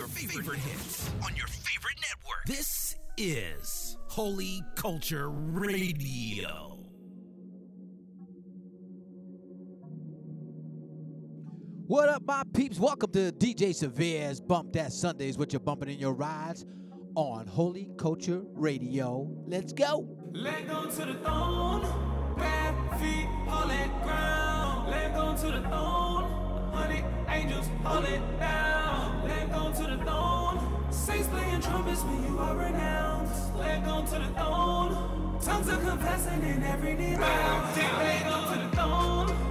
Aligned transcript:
your 0.00 0.08
favorite 0.08 0.58
hits 0.60 1.10
on 1.22 1.36
your 1.36 1.46
favorite 1.46 1.96
network. 2.00 2.42
This 2.46 2.96
is 3.18 3.98
Holy 4.06 4.62
Culture 4.74 5.28
Radio. 5.28 6.78
What 11.86 12.08
up, 12.08 12.22
my 12.24 12.44
peeps? 12.54 12.78
Welcome 12.78 13.12
to 13.12 13.30
DJ 13.30 13.74
Severe's 13.74 14.40
Bump 14.40 14.72
That 14.72 14.94
Sundays, 14.94 15.36
what 15.36 15.52
you're 15.52 15.60
bumping 15.60 15.90
in 15.90 15.98
your 15.98 16.14
rides 16.14 16.64
on 17.14 17.46
Holy 17.46 17.90
Culture 17.98 18.40
Radio. 18.54 19.28
Let's 19.46 19.74
go. 19.74 20.08
Leg 20.32 20.70
on 20.70 20.88
to 20.92 21.04
the 21.04 21.14
throne, 21.22 21.82
bare 22.38 22.98
feet, 22.98 23.26
hold 23.46 23.70
it 23.70 24.02
ground. 24.02 24.90
Leg 24.90 25.12
on 25.12 25.36
to 25.36 25.46
the 25.48 25.60
throne, 25.60 26.72
honey 26.72 27.19
angels, 27.40 27.68
hold 27.84 28.04
it 28.04 28.20
down. 28.38 29.24
Leg 29.24 29.50
on 29.52 29.72
to 29.72 29.82
the 29.82 29.96
throne, 30.04 30.58
saints 30.90 31.28
playing 31.28 31.60
trumpets 31.60 32.02
when 32.02 32.24
you 32.24 32.38
are 32.38 32.56
renounced. 32.56 33.54
Leg 33.56 33.82
on 33.84 34.04
to 34.06 34.18
the 34.18 34.30
throne, 34.38 35.38
tongues 35.40 35.68
are 35.68 35.80
confessing 35.80 36.42
in 36.42 36.62
every 36.64 36.94
knee. 36.94 37.16
Leg 37.16 38.26
on 38.26 38.52
to 38.52 38.58
the 38.62 38.76
throne, 38.76 39.49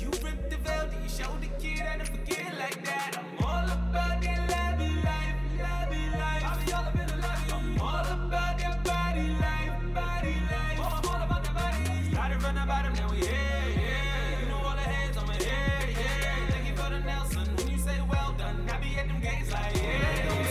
you 0.00 0.10
ripped 0.22 0.50
the 0.50 0.56
veil. 0.58 0.86
Then 0.90 1.02
you 1.02 1.08
showed 1.08 1.40
the 1.40 1.48
kid 1.60 1.80
how 1.80 1.98
to 1.98 2.04
forget 2.04 2.56
like 2.58 2.84
that. 2.84 3.18
I'm 3.18 3.44
all 3.44 3.64
about 3.64 4.22
that 4.22 4.40
lobby 4.52 4.90
life, 5.02 5.36
lobby 5.58 6.02
life. 6.14 6.44
I 6.44 6.64
be 6.64 6.72
all 6.72 6.86
in 6.94 7.06
the 7.06 7.16
lobby. 7.24 7.52
I'm 7.52 7.80
all 7.80 8.06
about 8.26 8.58
that 8.58 8.84
body 8.84 9.28
life, 9.44 9.74
body 9.94 10.36
life. 10.52 10.78
Oh, 10.78 11.00
I'm 11.02 11.08
all 11.08 11.22
about 11.26 11.42
that 11.44 11.54
body. 11.54 12.12
Started 12.12 12.40
from 12.42 12.54
the 12.54 12.64
bottom, 12.66 12.92
now 12.94 13.10
we 13.10 13.16
here. 13.18 13.38
You 14.40 14.46
know 14.48 14.62
all 14.64 14.76
the 14.76 14.82
heads. 14.82 15.16
Thank 16.50 16.66
you 16.68 16.74
Nelson. 17.04 17.46
When 17.56 17.68
you 17.68 17.78
say 17.78 17.98
well 18.08 18.34
done, 18.38 18.68
I 18.70 18.76
be 18.78 18.96
at 18.98 19.08
them 19.08 19.20
gates 19.20 19.50
like, 19.50 19.74
yeah. 19.76 20.44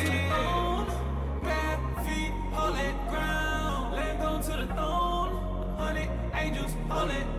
Feet, 2.05 2.33
ground. 3.09 3.95
The 4.45 4.67
throne, 4.67 5.75
honey 5.77 6.07
angels, 6.33 6.71
hold 6.89 7.09
it 7.09 7.34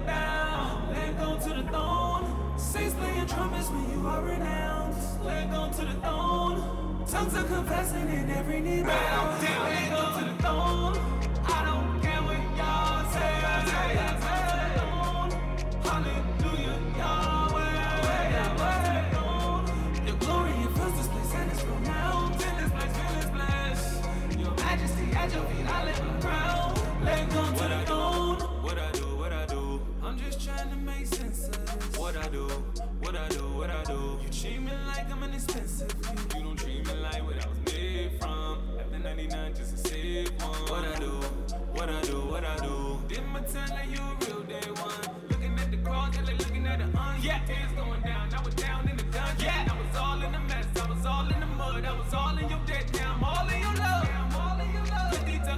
playing 3.27 3.48
trumpets 3.48 3.70
when 3.70 3.91
you 3.91 4.06
are 4.06 4.22
renounced. 4.22 5.20
Leg 5.22 5.50
on 5.52 5.70
to 5.72 5.84
the 5.84 5.94
throne, 5.94 7.06
tongues 7.06 7.34
are 7.34 7.44
confessing 7.44 8.08
in 8.08 8.30
every 8.30 8.60
knee 8.60 8.83
bow. 8.83 9.38
Leg 9.41 9.92
on 9.92 10.18
to 10.18 10.24
the 10.24 10.42
throne, 10.42 11.25
what 33.16 33.32
I 33.32 33.34
do, 33.34 33.42
what 33.56 33.70
I 33.70 33.82
do. 33.84 34.18
You 34.22 34.28
treat 34.28 34.60
me 34.60 34.72
like 34.86 35.10
I'm 35.10 35.22
an 35.22 35.32
expensive 35.32 35.92
you. 36.34 36.42
Don't 36.42 36.56
treat 36.56 36.86
me 36.86 36.94
like 37.00 37.22
what 37.24 37.44
I 37.44 37.48
was 37.48 37.72
made 37.72 38.10
from. 38.20 38.58
After 38.78 38.98
99, 38.98 39.54
just 39.54 39.74
a 39.74 39.88
safe 39.88 40.30
one. 40.42 40.50
What 40.70 40.84
I 40.84 40.98
do, 40.98 41.12
what 41.72 41.88
I 41.88 42.00
do, 42.02 42.18
what 42.27 42.44
I 42.44 42.56
do. 42.56 43.00
Did 43.08 43.27
my 43.28 43.40
time 43.40 43.70
like 43.70 43.90
you 43.90 44.02
a 44.02 44.16
real 44.24 44.42
day 44.42 44.70
one. 44.70 45.16
Looking 45.30 45.58
at 45.58 45.70
the 45.70 45.78
cross, 45.78 46.14
just 46.14 46.28
like 46.28 46.38
looking 46.38 46.66
at 46.66 46.78
the 46.78 46.98
onion. 46.98 47.24
Yeah, 47.24 47.40
tears 47.46 47.72
going 47.72 48.02
down. 48.02 48.34
I 48.34 48.42
was 48.42 48.54
down 48.54 48.88
in 48.88 48.96
the 48.96 49.04
dungeon. 49.04 49.46
Yeah, 49.46 49.72
I 49.72 49.80
was 49.80 49.96
all 49.96 50.22
in 50.22 50.33
the 50.33 50.40
mess. 50.40 50.66
I 50.77 50.90
was 50.90 51.06
all 51.06 51.28
in 51.33 51.40
the 51.40 51.46
mud. 51.46 51.84
I 51.84 51.98
was 51.98 52.14
all 52.14 52.36
in 52.36 52.48
your 52.50 52.60
debt. 52.66 52.92
Now 52.94 53.05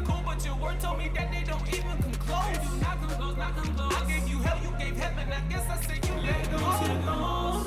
cool, 0.08 0.22
but 0.24 0.44
your 0.44 0.56
word 0.56 0.80
told 0.80 0.98
me 0.98 1.10
that 1.14 1.30
they 1.30 1.44
don't 1.44 1.68
even 1.68 1.96
come 2.02 2.16
close. 2.26 2.80
Not 2.80 2.96
close, 3.02 3.36
not 3.36 3.52
close. 3.56 3.94
I 3.94 4.04
gave 4.10 4.28
you 4.28 4.38
hell, 4.38 4.58
you 4.64 4.72
gave 4.82 4.96
heaven. 4.96 5.26
I 5.30 5.40
guess 5.52 5.66
I 5.68 5.76
said 5.86 6.00
you 6.08 6.14
let 6.26 6.42
go 6.50 6.58
to 6.58 6.84
the 6.92 6.98
throne. 7.04 7.60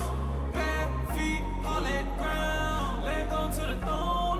Bare 0.53 0.87
feet, 1.13 1.43
hold 1.65 1.87
it 1.97 2.05
ground. 2.17 3.05
Leg 3.05 3.27
on 3.39 3.51
to 3.57 3.61
the 3.71 3.77
throne. 3.85 4.39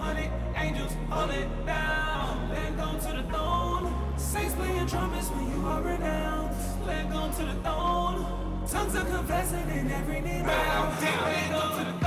Honey 0.00 0.28
angels, 0.56 0.92
hold 1.10 1.30
it 1.30 1.48
down. 1.66 2.48
Leg 2.50 2.78
on 2.80 2.96
to 3.04 3.10
the 3.18 3.24
throne. 3.30 3.84
Saints 4.16 4.54
playing 4.54 4.86
trumpets 4.86 5.28
when 5.28 5.44
you 5.52 5.60
are 5.66 5.82
renounced. 5.82 6.86
Leg 6.86 7.06
on 7.12 7.30
to 7.36 7.42
the 7.44 7.56
throne. 7.66 8.18
Tongues 8.66 8.96
are 8.96 9.04
confessing 9.04 9.68
in 9.78 9.90
every 9.90 10.20
knee 10.20 10.42
bow. 10.42 10.96
Leg 11.00 11.52
on 11.52 11.78
to 11.78 11.92
the. 11.92 12.01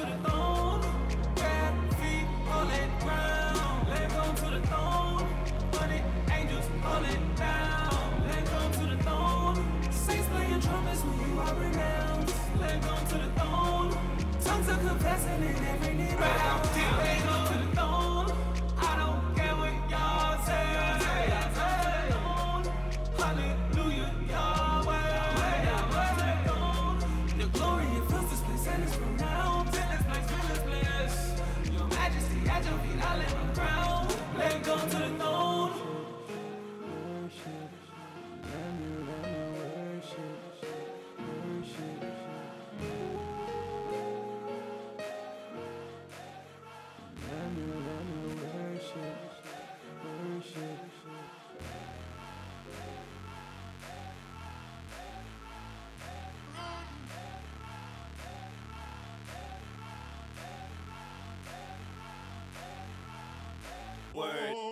To 0.00 0.06
the 0.06 0.30
throne, 0.30 0.39
Word. 64.14 64.69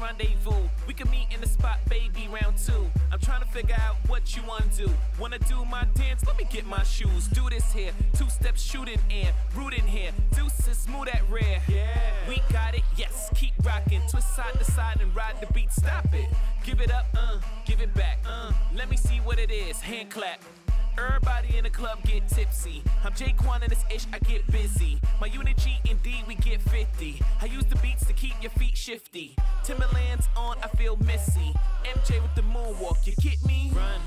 rendezvous. 0.00 0.68
We 0.86 0.94
can 0.94 1.10
meet 1.10 1.28
in 1.32 1.40
the 1.40 1.48
spot, 1.48 1.78
baby, 1.88 2.28
round 2.28 2.56
two. 2.56 2.90
I'm 3.12 3.18
trying 3.18 3.42
to 3.42 3.48
figure 3.48 3.76
out 3.78 3.96
what 4.06 4.36
you 4.36 4.42
wanna 4.46 4.66
do. 4.76 4.88
Wanna 5.18 5.38
do 5.40 5.64
my 5.64 5.84
dance? 5.94 6.24
Let 6.26 6.38
me 6.38 6.46
get 6.50 6.66
my 6.66 6.82
shoes. 6.82 7.28
Do 7.28 7.48
this 7.50 7.72
here, 7.72 7.92
two 8.16 8.28
steps 8.30 8.62
shooting 8.62 9.00
in, 9.10 9.28
rooting 9.54 9.86
here. 9.86 10.12
Deuces, 10.34 10.86
move 10.88 11.06
that 11.06 11.22
rear. 11.30 11.60
Yeah. 11.68 11.88
We 12.28 12.42
got 12.52 12.74
it, 12.74 12.84
yes, 12.96 13.30
keep 13.34 13.52
rocking. 13.64 14.02
Twist 14.10 14.34
side 14.34 14.54
to 14.54 14.64
side 14.64 15.00
and 15.00 15.14
ride 15.14 15.40
the 15.40 15.52
beat, 15.52 15.72
stop 15.72 16.06
it. 16.12 16.28
Give 16.64 16.80
it 16.80 16.90
up, 16.90 17.06
uh, 17.16 17.38
give 17.64 17.80
it 17.80 17.92
back, 17.94 18.18
uh. 18.26 18.52
Let 18.74 18.90
me 18.90 18.96
see 18.96 19.18
what 19.18 19.38
it 19.38 19.50
is, 19.50 19.80
hand 19.80 20.10
clap. 20.10 20.42
Everybody 20.98 21.56
in 21.56 21.64
the 21.64 21.70
club 21.70 22.02
get 22.02 22.26
tipsy. 22.28 22.82
I'm 23.04 23.12
Jaquan 23.12 23.62
and 23.62 23.70
it's 23.70 23.84
ish, 23.94 24.06
I 24.12 24.18
get 24.18 24.44
busy. 24.50 24.98
My 25.20 25.28
unit 25.28 25.56
G 25.58 25.78
indeed, 25.88 26.24
we 26.26 26.34
get 26.34 26.60
50. 26.60 27.22
I 27.40 27.44
use 27.44 27.64
the 27.66 27.76
beats 27.76 28.04
to 28.06 28.12
keep 28.12 28.34
your 28.42 28.50
feet 28.50 28.76
shifty. 28.76 29.36
Timberlands 29.62 30.28
on, 30.36 30.56
I 30.62 30.68
feel 30.76 30.96
missy. 30.96 31.54
MJ 31.84 32.20
with 32.20 32.34
the 32.34 32.42
moonwalk, 32.42 33.06
you 33.06 33.14
get 33.20 33.44
me? 33.46 33.70
Run. 33.74 34.00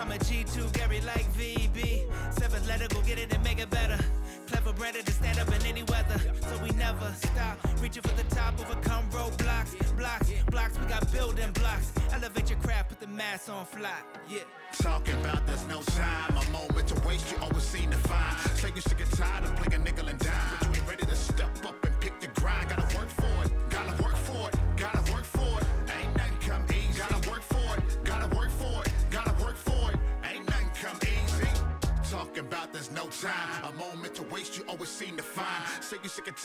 I'm 0.00 0.12
a 0.12 0.14
G2 0.14 0.72
Gary 0.72 1.02
like 1.02 1.29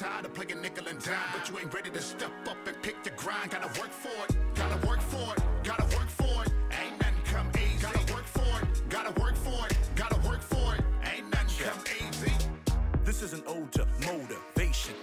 tired 0.05 0.25
of 0.25 0.33
playing 0.33 0.61
nickel 0.61 0.87
and 0.87 0.99
dime, 1.03 1.15
but 1.33 1.49
you 1.49 1.57
ain't 1.59 1.73
ready 1.73 1.89
to 1.89 2.01
step 2.01 2.31
up 2.47 2.57
and 2.67 2.79
pick 2.83 3.03
the 3.03 3.09
grind. 3.11 3.49
Gotta 3.49 3.67
work 3.79 3.91
for 3.91 4.19
it, 4.29 4.35
gotta 4.53 4.87
work 4.87 5.01
for 5.01 5.33
it, 5.35 5.43
gotta 5.63 5.85
work 5.97 6.09
for 6.09 6.43
it. 6.43 6.51
Ain't 6.81 6.99
nothing 7.01 7.23
come 7.25 7.49
easy. 7.57 7.81
Gotta 7.81 8.13
work 8.13 8.25
for 8.25 8.53
it, 8.61 8.89
gotta 8.89 9.19
work 9.19 9.35
for 9.35 9.65
it, 9.65 9.77
gotta 9.95 10.19
work 10.27 10.41
for 10.41 10.75
it. 10.75 10.81
Ain't 11.11 11.29
nothing 11.31 11.65
come 11.65 11.83
easy. 12.07 12.33
This 13.03 13.21
is 13.21 13.33
an 13.33 13.43
ode 13.47 13.71
to 13.73 13.87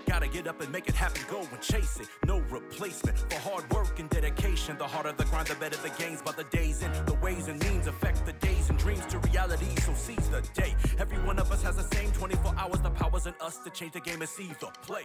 Gotta 0.07 0.29
get 0.29 0.47
up 0.47 0.61
and 0.61 0.71
make 0.71 0.89
it 0.89 0.95
happen, 0.95 1.23
go 1.31 1.41
and 1.41 1.61
chase 1.61 1.99
it. 2.01 2.09
No 2.27 2.41
replacement 2.51 3.19
for 3.19 3.39
hard 3.39 3.71
work 3.73 3.99
and 3.99 4.09
dedication. 4.11 4.77
The 4.79 4.87
harder 4.87 5.13
the 5.13 5.25
grind, 5.25 5.49
the 5.49 5.55
better 5.55 5.77
the 5.77 5.91
gains. 6.03 6.23
But 6.23 6.37
the 6.37 6.45
days 6.45 6.83
and 6.83 6.95
the 7.07 7.15
ways 7.15 7.49
and 7.49 7.63
means 7.65 7.87
affect 7.87 8.25
the 8.27 8.33
days 8.35 8.71
and 8.71 8.79
dreams 8.79 9.07
to 9.07 9.19
reality. 9.19 9.67
So 9.81 9.95
seize 9.95 10.29
the 10.29 10.43
day. 10.55 10.75
Every 10.99 11.19
one 11.19 11.39
of 11.39 11.51
us 11.51 11.63
has 11.63 11.77
the 11.77 11.97
same 11.97 12.11
24 12.13 12.55
hours. 12.57 12.81
The 12.81 12.91
power's 12.91 13.27
in 13.27 13.35
us 13.41 13.59
to 13.59 13.71
change 13.71 13.93
the 13.93 14.01
game 14.01 14.21
and 14.21 14.29
seize 14.29 14.57
the 14.61 14.69
play. 14.83 15.05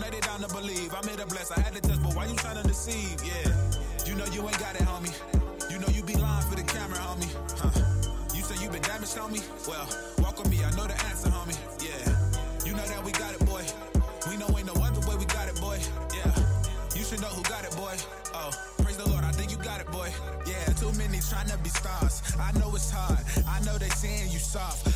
Let 0.00 0.14
it 0.14 0.22
down 0.22 0.40
to 0.40 0.48
believe. 0.48 0.94
I'm 0.94 1.06
here 1.06 1.16
to 1.16 1.26
bless, 1.26 1.50
I 1.50 1.60
had 1.60 1.74
to 1.74 1.80
test, 1.80 2.02
but 2.02 2.14
why 2.14 2.26
you 2.26 2.34
trying 2.36 2.60
to 2.62 2.66
deceive? 2.66 3.16
Yeah, 3.24 3.50
you 4.06 4.14
know 4.14 4.24
you 4.26 4.42
ain't 4.42 4.58
got 4.58 4.74
it, 4.74 4.82
homie. 4.82 5.12
You 5.70 5.78
know 5.78 5.88
you 5.88 6.02
be 6.02 6.14
lying 6.14 6.46
for 6.48 6.56
the 6.56 6.62
camera, 6.62 6.98
homie. 6.98 7.30
Huh. 7.58 7.70
You 8.34 8.42
say 8.42 8.62
you 8.62 8.70
been 8.70 8.82
damaged, 8.82 9.16
homie? 9.16 9.42
Well, 9.68 9.86
walk 10.24 10.38
with 10.38 10.50
me, 10.50 10.64
I 10.64 10.70
know 10.76 10.86
the 10.86 10.98
answer, 11.06 11.28
homie. 11.28 11.58
Yeah, 11.82 12.66
you 12.66 12.74
know 12.74 12.86
that 12.86 13.04
we 13.04 13.12
got 13.12 13.34
it, 13.34 13.44
boy. 13.46 13.64
We 14.28 14.36
know 14.36 14.48
ain't 14.56 14.66
no 14.66 14.74
other 14.82 15.00
way 15.08 15.16
we 15.16 15.26
got 15.26 15.48
it, 15.48 15.60
boy. 15.60 15.78
Yeah, 16.14 16.32
you 16.96 17.04
should 17.04 17.20
know 17.20 17.28
who 17.28 17.42
got 17.44 17.64
it, 17.64 17.74
boy. 17.76 17.94
Oh, 18.34 18.50
praise 18.82 18.96
the 18.96 19.08
Lord, 19.08 19.24
I 19.24 19.32
think 19.32 19.50
you 19.50 19.58
got 19.58 19.80
it, 19.80 19.90
boy. 19.90 20.10
Yeah, 20.46 20.64
too 20.80 20.92
many 20.98 21.20
trying 21.20 21.48
to 21.48 21.58
be 21.58 21.70
stars. 21.70 22.22
I 22.40 22.52
know 22.58 22.74
it's 22.74 22.90
hard. 22.90 23.20
I 23.46 23.60
know 23.64 23.78
they 23.78 23.90
saying 23.90 24.30
you 24.30 24.38
soft. 24.38 24.87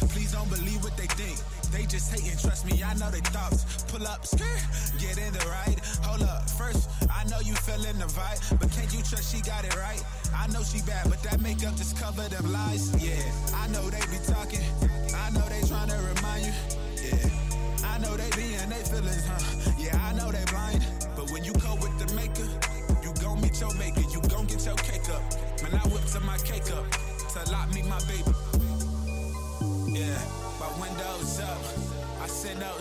Hating, 2.12 2.36
trust 2.38 2.66
me, 2.68 2.82
I 2.82 2.92
know 2.94 3.10
they 3.10 3.24
thoughts. 3.32 3.84
Pull 3.88 4.06
up, 4.06 4.26
skirt, 4.26 4.62
get 5.00 5.16
in 5.16 5.32
the 5.32 5.44
ride. 5.48 5.80
Hold 6.04 6.22
up, 6.22 6.48
first, 6.50 6.88
I 7.10 7.24
know 7.24 7.40
you 7.40 7.54
feeling 7.64 7.98
the 7.98 8.10
vibe, 8.12 8.60
but 8.60 8.70
can't 8.70 8.92
you 8.92 9.02
trust 9.02 9.34
she 9.34 9.40
got 9.42 9.64
it 9.64 9.74
right? 9.76 10.02
I 10.36 10.46
know 10.52 10.62
she 10.62 10.82
bad, 10.82 11.08
but 11.08 11.22
that 11.24 11.40
makeup 11.40 11.74
just 11.76 11.96
cover 11.96 12.28
them 12.28 12.52
lies. 12.52 12.92
Yeah, 13.02 13.16
I 13.56 13.68
know 13.68 13.88
they 13.88 14.04
be 14.12 14.20
talking. 14.28 14.64
I 15.16 15.30
know 15.32 15.44
they 15.48 15.62
trying 15.66 15.88
to 15.88 15.98
remind 16.12 16.46
you. 16.46 16.54
Yeah, 17.00 17.88
I 17.88 17.98
know 17.98 18.16
they 18.16 18.30
be 18.36 18.54
in 18.54 18.68
they 18.68 18.84
feelings, 18.84 19.24
huh? 19.24 19.72
Yeah, 19.78 19.96
I 19.96 20.12
know 20.12 20.30
they 20.30 20.44
blind, 20.52 20.84
but 21.16 21.30
when 21.32 21.44
you 21.44 21.54
go 21.54 21.74
with 21.80 21.96
the 21.96 22.12
maker, 22.14 22.48
you 23.00 23.12
gon' 23.24 23.40
meet 23.40 23.58
your 23.60 23.72
maker. 23.74 24.04
You 24.12 24.20
gon' 24.28 24.46
get 24.46 24.64
your 24.64 24.76
cake 24.76 25.08
up. 25.08 25.22
Man, 25.62 25.80
I 25.80 25.88
whipped 25.88 26.14
up 26.14 26.22
my 26.24 26.36
cake 26.38 26.70
up 26.72 26.84
to 27.32 27.40
lock 27.50 27.72
me 27.72 27.82
my 27.82 27.98
baby. 28.04 28.32
Yeah, 29.88 30.18
my 30.60 30.68
windows 30.80 31.40
up. 31.40 32.01
Send 32.32 32.62
up. 32.62 32.80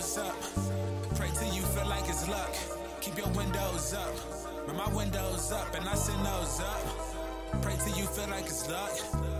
Pray 1.14 1.28
till 1.38 1.54
you 1.54 1.62
feel 1.62 1.86
like 1.86 2.08
it's 2.08 2.26
luck. 2.26 2.54
Keep 3.00 3.18
your 3.18 3.28
windows 3.28 3.94
up. 3.94 4.66
Man, 4.66 4.76
my 4.76 4.88
windows 4.88 5.52
up 5.52 5.72
and 5.74 5.88
I 5.88 5.94
send 5.94 6.18
those 6.24 6.60
up. 6.60 7.62
Pray 7.62 7.74
till 7.84 7.96
you 7.96 8.06
feel 8.06 8.28
like 8.28 8.46
it's 8.46 8.68
luck. 8.68 8.90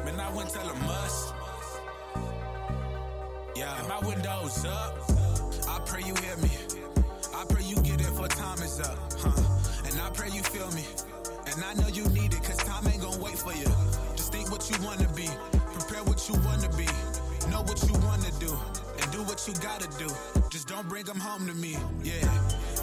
Man, 0.04 0.20
I 0.20 0.32
went 0.36 0.50
tell 0.50 0.68
a 0.68 0.74
must. 0.74 1.34
Yeah, 3.56 3.76
and 3.80 3.88
my 3.88 3.98
windows 4.06 4.64
up. 4.66 4.98
I 5.68 5.80
pray 5.86 6.02
you 6.06 6.14
hear 6.14 6.36
me. 6.36 6.50
I 7.34 7.44
pray 7.48 7.64
you 7.64 7.76
get 7.76 8.00
it 8.00 8.12
for 8.14 8.28
time 8.28 8.62
is 8.62 8.80
up. 8.80 8.98
Huh? 9.18 9.88
And 9.90 10.00
I 10.00 10.10
pray 10.10 10.28
you 10.28 10.42
feel 10.42 10.70
me. 10.72 10.84
And 11.50 11.64
I 11.64 11.74
know 11.74 11.88
you 11.88 12.04
need 12.10 12.34
it, 12.34 12.42
cause 12.44 12.58
time 12.58 12.86
ain't 12.86 13.02
gonna 13.02 13.22
wait 13.22 13.38
for 13.38 13.54
you. 13.54 13.70
Just 14.14 14.30
think 14.30 14.52
what 14.52 14.70
you 14.70 14.76
wanna 14.84 15.08
be. 15.16 15.28
Prepare 15.72 16.04
what 16.04 16.28
you 16.28 16.36
wanna 16.44 16.68
be. 16.76 16.86
Know 17.50 17.62
what 17.62 17.82
you 17.82 17.94
wanna 18.06 18.30
do. 18.38 18.56
Do 19.12 19.22
what 19.24 19.46
you 19.46 19.52
gotta 19.60 19.86
do. 19.98 20.08
Just 20.48 20.68
don't 20.68 20.88
bring 20.88 21.04
them 21.04 21.20
home 21.20 21.46
to 21.46 21.52
me. 21.52 21.76
Yeah. 22.02 22.24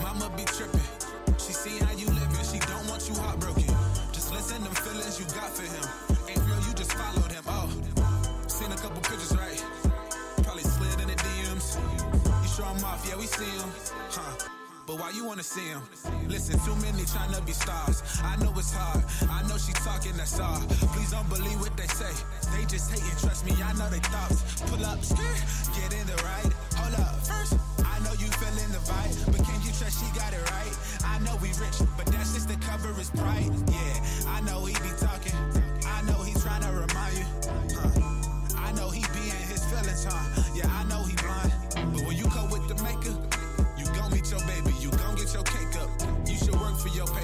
Mama 0.02 0.32
be 0.38 0.44
tripping. 0.46 0.80
She 1.40 1.54
see 1.54 1.84
how 1.84 1.92
you 1.94 2.06
living. 2.06 2.46
She 2.46 2.60
don't 2.60 2.88
want 2.88 3.10
you 3.10 3.16
heartbroken. 3.16 3.66
Just 4.14 4.32
listen 4.32 4.64
them 4.64 4.76
feelings 4.76 5.20
you 5.20 5.26
got 5.34 5.50
for 5.50 5.64
him. 5.64 5.86
Ain't 6.30 6.40
real, 6.46 6.62
you 6.68 6.74
just 6.76 6.94
followed 6.94 7.32
him. 7.32 7.44
Oh. 7.48 7.68
Seen 8.48 8.72
a 8.72 8.76
couple 8.76 9.02
pictures, 9.02 9.36
right? 9.36 9.64
Probably 10.44 10.64
slid 10.64 11.02
in 11.02 11.08
the 11.08 11.16
DMs. 11.16 11.78
You 12.44 12.48
show 12.48 12.66
'em 12.66 12.84
off, 12.86 13.04
yeah, 13.10 13.18
we 13.18 13.26
see 13.26 13.50
'em. 13.60 13.72
Huh. 14.12 14.59
But 14.90 14.98
why 14.98 15.12
you 15.12 15.24
wanna 15.24 15.44
see 15.44 15.70
'em? 15.70 15.84
Listen, 16.28 16.58
too 16.66 16.74
many 16.78 17.04
tryna 17.04 17.46
be 17.46 17.54
stars. 17.54 18.02
I 18.24 18.36
know 18.38 18.52
it's 18.58 18.74
hard. 18.74 19.06
I 19.30 19.44
know 19.48 19.56
she 19.56 19.72
talking, 19.86 20.18
that's 20.18 20.40
all. 20.40 20.62
Please 20.94 21.12
don't 21.12 21.30
believe 21.30 21.60
what 21.62 21.78
they 21.78 21.86
say. 21.86 22.10
They 22.50 22.66
just 22.66 22.90
hating, 22.90 23.18
trust 23.22 23.46
me, 23.46 23.54
I 23.62 23.72
know 23.74 23.88
they 23.88 24.00
thoughts. 24.10 24.42
Pull 24.66 24.84
up, 24.84 24.98
get 25.78 25.94
in 25.94 26.08
the 26.08 26.18
ride. 26.26 26.52
Hold 26.82 26.96
up, 27.06 27.14
first, 27.22 27.54
I 27.86 28.00
know 28.00 28.14
you 28.18 28.30
feeling 28.42 28.72
the 28.74 28.82
vibe. 28.90 29.14
But 29.30 29.46
can 29.46 29.62
you 29.62 29.72
trust 29.78 30.02
she 30.02 30.10
got 30.18 30.34
it 30.34 30.42
right? 30.58 30.76
I 31.06 31.20
know 31.20 31.36
we 31.38 31.50
rich, 31.62 31.78
but 31.96 32.08
that's 32.08 32.34
just 32.34 32.48
the 32.48 32.58
cover 32.58 32.90
is 33.00 33.12
bright. 33.12 33.52
Yeah, 33.70 33.96
I 34.26 34.42
know 34.42 34.66
he 34.66 34.74
be 34.82 34.90
talking. 34.98 35.38
I 35.86 36.02
know 36.02 36.18
he 36.26 36.34
trying 36.42 36.64
to 36.66 36.72
remind 36.74 37.14
you. 37.16 37.28
Huh. 37.78 38.58
I 38.58 38.72
know 38.72 38.90
he 38.90 39.06
be 39.14 39.30
in 39.30 39.44
his 39.54 39.64
feelings, 39.70 40.06
huh? 40.10 40.39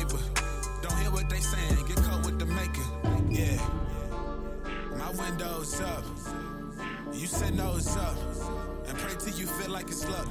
Paper. 0.08 0.24
Don't 0.82 0.98
hear 1.00 1.12
what 1.12 1.30
they 1.30 1.40
saying. 1.40 1.86
Get 1.88 1.98
caught 1.98 2.26
with 2.26 2.40
the 2.40 2.46
maker. 2.46 2.82
Yeah. 3.30 3.60
My 4.98 5.12
windows 5.12 5.82
up. 5.82 6.04
You 7.14 7.28
send 7.28 7.60
those 7.60 7.96
up. 7.98 8.18
And 8.88 8.98
pray 8.98 9.16
till 9.20 9.34
you 9.40 9.48
feel 9.48 9.72
like 9.72 9.88
it's 9.88 10.08
luck. 10.08 10.28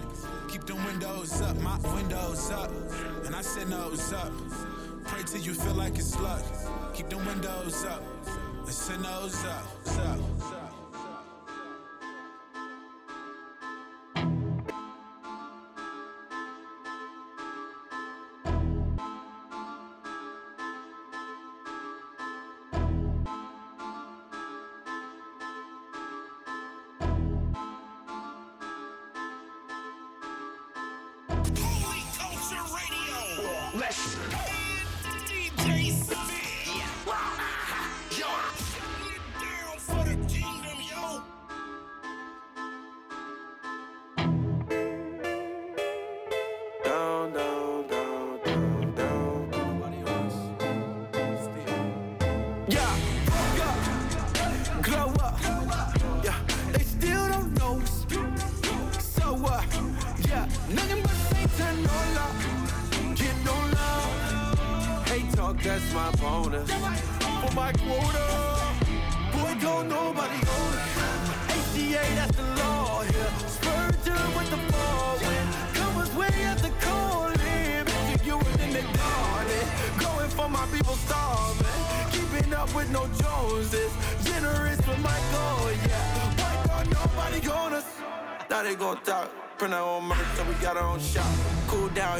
Keep 0.48 0.64
them 0.64 0.84
windows 0.84 1.40
up. 1.42 1.56
My 1.60 1.78
windows 1.94 2.50
up. 2.50 2.70
And 3.24 3.34
I 3.34 3.42
send 3.42 3.72
those 3.72 4.12
up. 4.12 4.32
Pray 5.06 5.22
till 5.24 5.40
you 5.40 5.54
feel 5.54 5.74
like 5.74 5.96
it's 5.96 6.18
luck. 6.20 6.42
Keep 6.94 7.10
them 7.10 7.24
windows 7.26 7.84
up. 7.84 8.02
And 8.64 8.74
send 8.74 9.04
those 9.04 9.44
up. 9.44 9.66
up. 9.98 10.63
Holy 31.60 32.02
Culture 32.16 32.62
Radio. 32.74 33.78
Let's 33.78 34.14
go. 34.14 34.53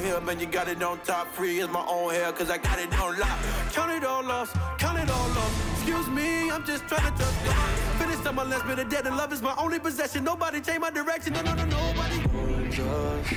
Here, 0.02 0.20
man, 0.20 0.40
you 0.40 0.46
got 0.46 0.68
it 0.68 0.82
on 0.82 0.98
top. 1.00 1.28
Free 1.28 1.60
is 1.60 1.68
my 1.68 1.84
own 1.88 2.12
hair, 2.12 2.32
cause 2.32 2.50
I 2.50 2.58
got 2.58 2.78
it 2.78 2.92
on 3.00 3.16
lock. 3.18 3.38
Count 3.72 3.92
it 3.92 4.04
all 4.04 4.22
lost, 4.24 4.54
count 4.76 4.98
it 4.98 5.08
all 5.08 5.28
lost. 5.28 5.54
Excuse 5.74 6.08
me, 6.08 6.50
I'm 6.50 6.64
just 6.64 6.86
trying 6.88 7.10
to 7.12 7.16
trust 7.16 7.44
God. 7.44 7.70
Finished 7.98 8.26
on 8.26 8.34
my 8.34 8.42
last 8.42 8.66
bit 8.66 8.78
of 8.80 8.88
dead, 8.90 9.06
and 9.06 9.16
love 9.16 9.32
is 9.32 9.40
my 9.40 9.54
only 9.56 9.78
possession. 9.78 10.24
Nobody 10.24 10.60
change 10.60 10.80
my 10.80 10.90
direction, 10.90 11.32
no, 11.32 11.42
no, 11.42 11.54
no, 11.54 11.64
nobody 11.64 12.20
owns 12.34 12.78
us, 12.78 13.32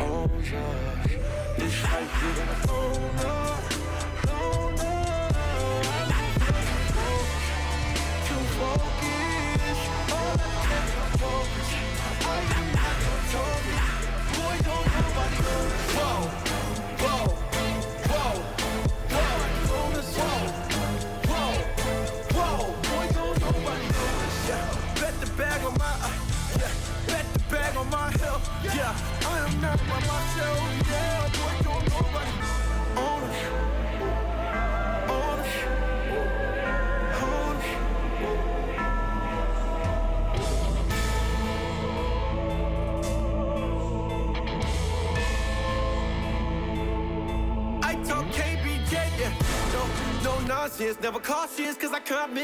owns 0.00 0.52
us. 0.52 1.10
This 1.58 1.82
life 1.84 2.12
here, 2.20 2.46
owns 2.72 3.24
us, 3.24 3.76
owns 4.28 4.80
us. 4.80 5.32
Too 8.26 8.42
focused, 8.58 9.86
all 10.12 10.38
focus. 11.22 11.70
I 12.24 12.40
am 12.58 12.66
not. 12.74 12.96
Boy, 14.34 14.56
don't 14.64 14.86
nobody. 14.96 15.38
Whoa, 15.38 15.77
whoa, 15.98 16.57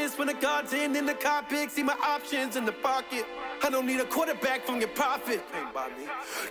I 0.05 0.17
when 0.19 0.27
the 0.27 0.35
God's 0.35 0.71
in 0.71 0.95
in 0.95 1.07
the 1.07 1.15
cockpit. 1.15 1.71
See 1.71 1.81
my 1.81 1.95
options 2.03 2.55
in 2.55 2.63
the 2.63 2.71
pocket. 2.71 3.25
I 3.63 3.71
don't 3.71 3.87
need 3.87 3.99
a 3.99 4.05
quarterback 4.05 4.63
from 4.63 4.79
your 4.79 4.89
profit. 4.89 5.43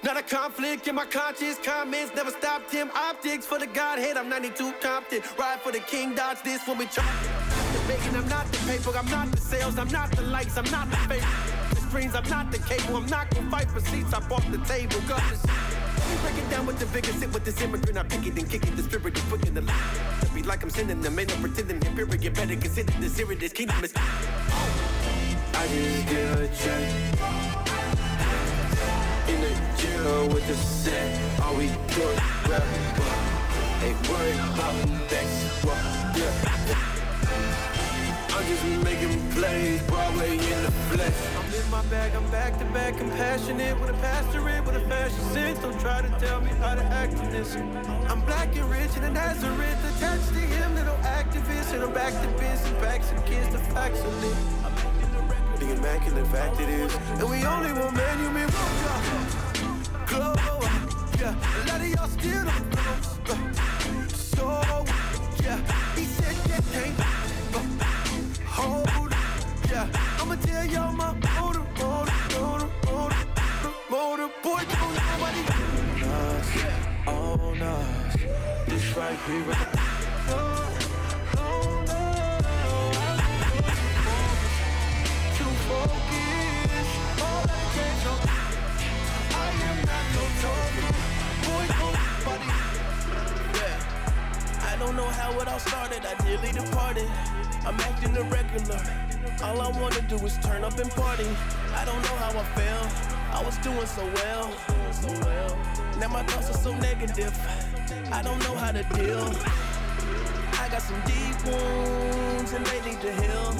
Not 0.02 0.16
a 0.16 0.22
conflict 0.22 0.88
in 0.88 0.96
my 0.96 1.06
conscience. 1.06 1.58
Comments 1.62 2.10
never 2.16 2.32
stopped 2.32 2.72
him. 2.72 2.90
Optics 2.96 3.46
for 3.46 3.60
the 3.60 3.68
Godhead. 3.68 4.16
I'm 4.16 4.28
92 4.28 4.72
Compton. 4.80 5.22
Ride 5.38 5.60
for 5.60 5.70
the 5.70 5.78
King. 5.78 6.16
Dodge 6.16 6.42
this 6.42 6.66
when 6.66 6.78
we. 6.78 6.86
The 6.86 7.84
bacon, 7.86 8.16
I'm 8.16 8.28
not 8.28 8.50
the 8.50 8.58
paper. 8.66 8.90
I'm 8.98 9.08
not 9.08 9.30
the 9.30 9.40
sales. 9.40 9.78
I'm 9.78 9.88
not 9.88 10.10
the 10.10 10.22
likes. 10.22 10.58
I'm 10.58 10.68
not 10.72 10.90
the 10.90 10.96
fake. 11.08 11.22
The 11.70 11.76
screens. 11.76 12.16
I'm 12.16 12.28
not 12.28 12.50
the 12.50 12.58
cable. 12.58 12.96
I'm 12.96 13.06
not 13.06 13.30
gonna 13.30 13.50
fight 13.50 13.70
for 13.70 13.80
seats. 13.80 14.12
I 14.12 14.18
bought 14.28 14.50
the 14.50 14.58
table. 14.66 15.00
Got. 15.06 15.22
Let 15.30 15.83
me 16.14 16.20
break 16.22 16.38
it 16.38 16.50
down 16.50 16.66
with 16.66 16.78
the 16.78 16.86
bigger 16.86 17.12
sit 17.12 17.32
with 17.32 17.44
this 17.44 17.60
immigrant. 17.60 17.98
I 17.98 18.02
pick 18.04 18.26
it 18.26 18.38
and 18.38 18.50
kick 18.50 18.62
it. 18.66 18.76
The 18.76 18.82
spirit 18.82 19.16
is 19.16 19.24
quick 19.24 19.46
in 19.46 19.54
the 19.54 19.62
light. 19.62 20.34
Be 20.34 20.42
like 20.42 20.62
I'm 20.62 20.70
sending 20.70 21.00
them. 21.00 21.18
Ain't 21.18 21.28
no 21.30 21.36
pretending. 21.36 21.80
The 21.80 21.90
period. 21.90 22.24
You 22.24 22.30
better 22.30 22.56
consider 22.56 22.92
the 23.00 23.08
serious. 23.08 23.40
This 23.40 23.52
kingdom 23.52 23.84
is. 23.84 23.92
I 23.96 25.66
just 25.68 26.08
get 26.08 26.38
a 26.38 26.48
check. 26.62 26.88
In 29.28 29.40
the 29.40 29.52
jail 29.78 30.28
with 30.28 30.46
the 30.46 30.54
set. 30.54 31.40
All 31.42 31.54
we 31.56 31.66
do 31.66 32.02
is 32.14 32.20
rap. 32.48 32.64
Ain't 33.82 34.08
worried 34.08 34.40
about 34.52 34.74
next. 35.10 35.64
Well, 35.64 35.76
yeah. 36.16 36.93
Just 38.46 38.64
making 38.84 39.30
plays, 39.30 39.82
Broadway 39.82 40.36
in 40.36 40.62
the 40.62 40.70
flesh. 40.92 41.14
I'm 41.38 41.54
in 41.54 41.70
my 41.70 41.82
bag, 41.86 42.14
I'm 42.14 42.30
back 42.30 42.58
to 42.58 42.64
back, 42.66 42.98
compassionate 42.98 43.80
with 43.80 43.90
a 43.90 43.94
pastorate, 43.94 44.64
with 44.66 44.76
a 44.76 44.80
fashion 44.88 45.24
sense. 45.32 45.58
Don't 45.60 45.78
try 45.80 46.02
to 46.02 46.08
tell 46.20 46.40
me 46.40 46.50
how 46.60 46.74
to 46.74 46.82
act 46.82 47.14
in 47.14 47.30
this. 47.30 47.56
I'm 48.10 48.20
black 48.22 48.54
and 48.56 48.70
rich 48.70 48.90
and 48.96 49.04
a 49.06 49.10
Nazareth, 49.10 49.96
attached 49.96 50.28
to 50.28 50.40
him, 50.40 50.74
little 50.74 50.96
activist, 50.96 51.72
and 51.72 51.82
I'm 51.84 51.92
back 51.92 52.12
to 52.12 52.28
biz 52.38 52.64
and 52.66 52.80
back 52.80 53.02
some 53.02 53.22
kids 53.24 53.48
to 53.48 53.58
facts 53.58 54.00
and 54.00 54.20
live. 54.20 54.38
The 55.58 55.72
immaculate 55.72 56.26
fact 56.26 56.60
it 56.60 56.68
is, 56.68 56.94
and 56.94 57.30
we 57.30 57.44
only 57.44 57.72
want 57.72 57.96
man, 57.96 58.18
you 58.22 58.30
mean 58.30 58.48
glow. 60.06 60.34
Yeah, 61.18 61.32
a 61.32 61.68
lot 61.68 61.80
of 61.80 61.88
y'all 61.88 62.08
still 62.08 62.44
don't 62.44 62.74
know. 62.74 63.43
I 79.26 79.30
don't 94.78 94.94
know 94.94 95.08
how 95.08 95.32
it 95.40 95.48
all 95.48 95.58
started. 95.58 96.04
I 96.04 96.14
nearly 96.26 96.52
departed. 96.52 97.08
I'm 97.64 97.80
acting 97.80 98.14
irregular. 98.14 98.78
All 99.42 99.58
I 99.58 99.70
wanna 99.80 100.02
do 100.02 100.16
is 100.16 100.36
turn 100.42 100.64
up 100.64 100.78
and 100.78 100.90
party. 100.90 101.24
I 101.74 101.86
don't 101.86 102.02
know 102.02 102.16
how 102.16 102.38
I 102.38 102.44
felt. 102.52 102.92
I 103.32 103.42
was 103.42 103.56
doing. 103.58 103.86
So 103.86 104.04
well. 104.16 104.52
Now 105.98 106.08
my 106.08 106.22
thoughts 106.24 106.50
are 106.50 106.58
so 106.58 106.74
negative. 106.76 107.32
I 108.12 108.22
don't 108.22 108.38
know 108.40 108.54
how 108.54 108.72
to 108.72 108.82
deal. 108.94 109.32
I 110.60 110.68
got 110.70 110.82
some 110.82 111.00
deep 111.06 111.36
wounds 111.46 112.52
and 112.52 112.64
they 112.66 112.80
need 112.82 113.00
to 113.00 113.12
heal. 113.12 113.54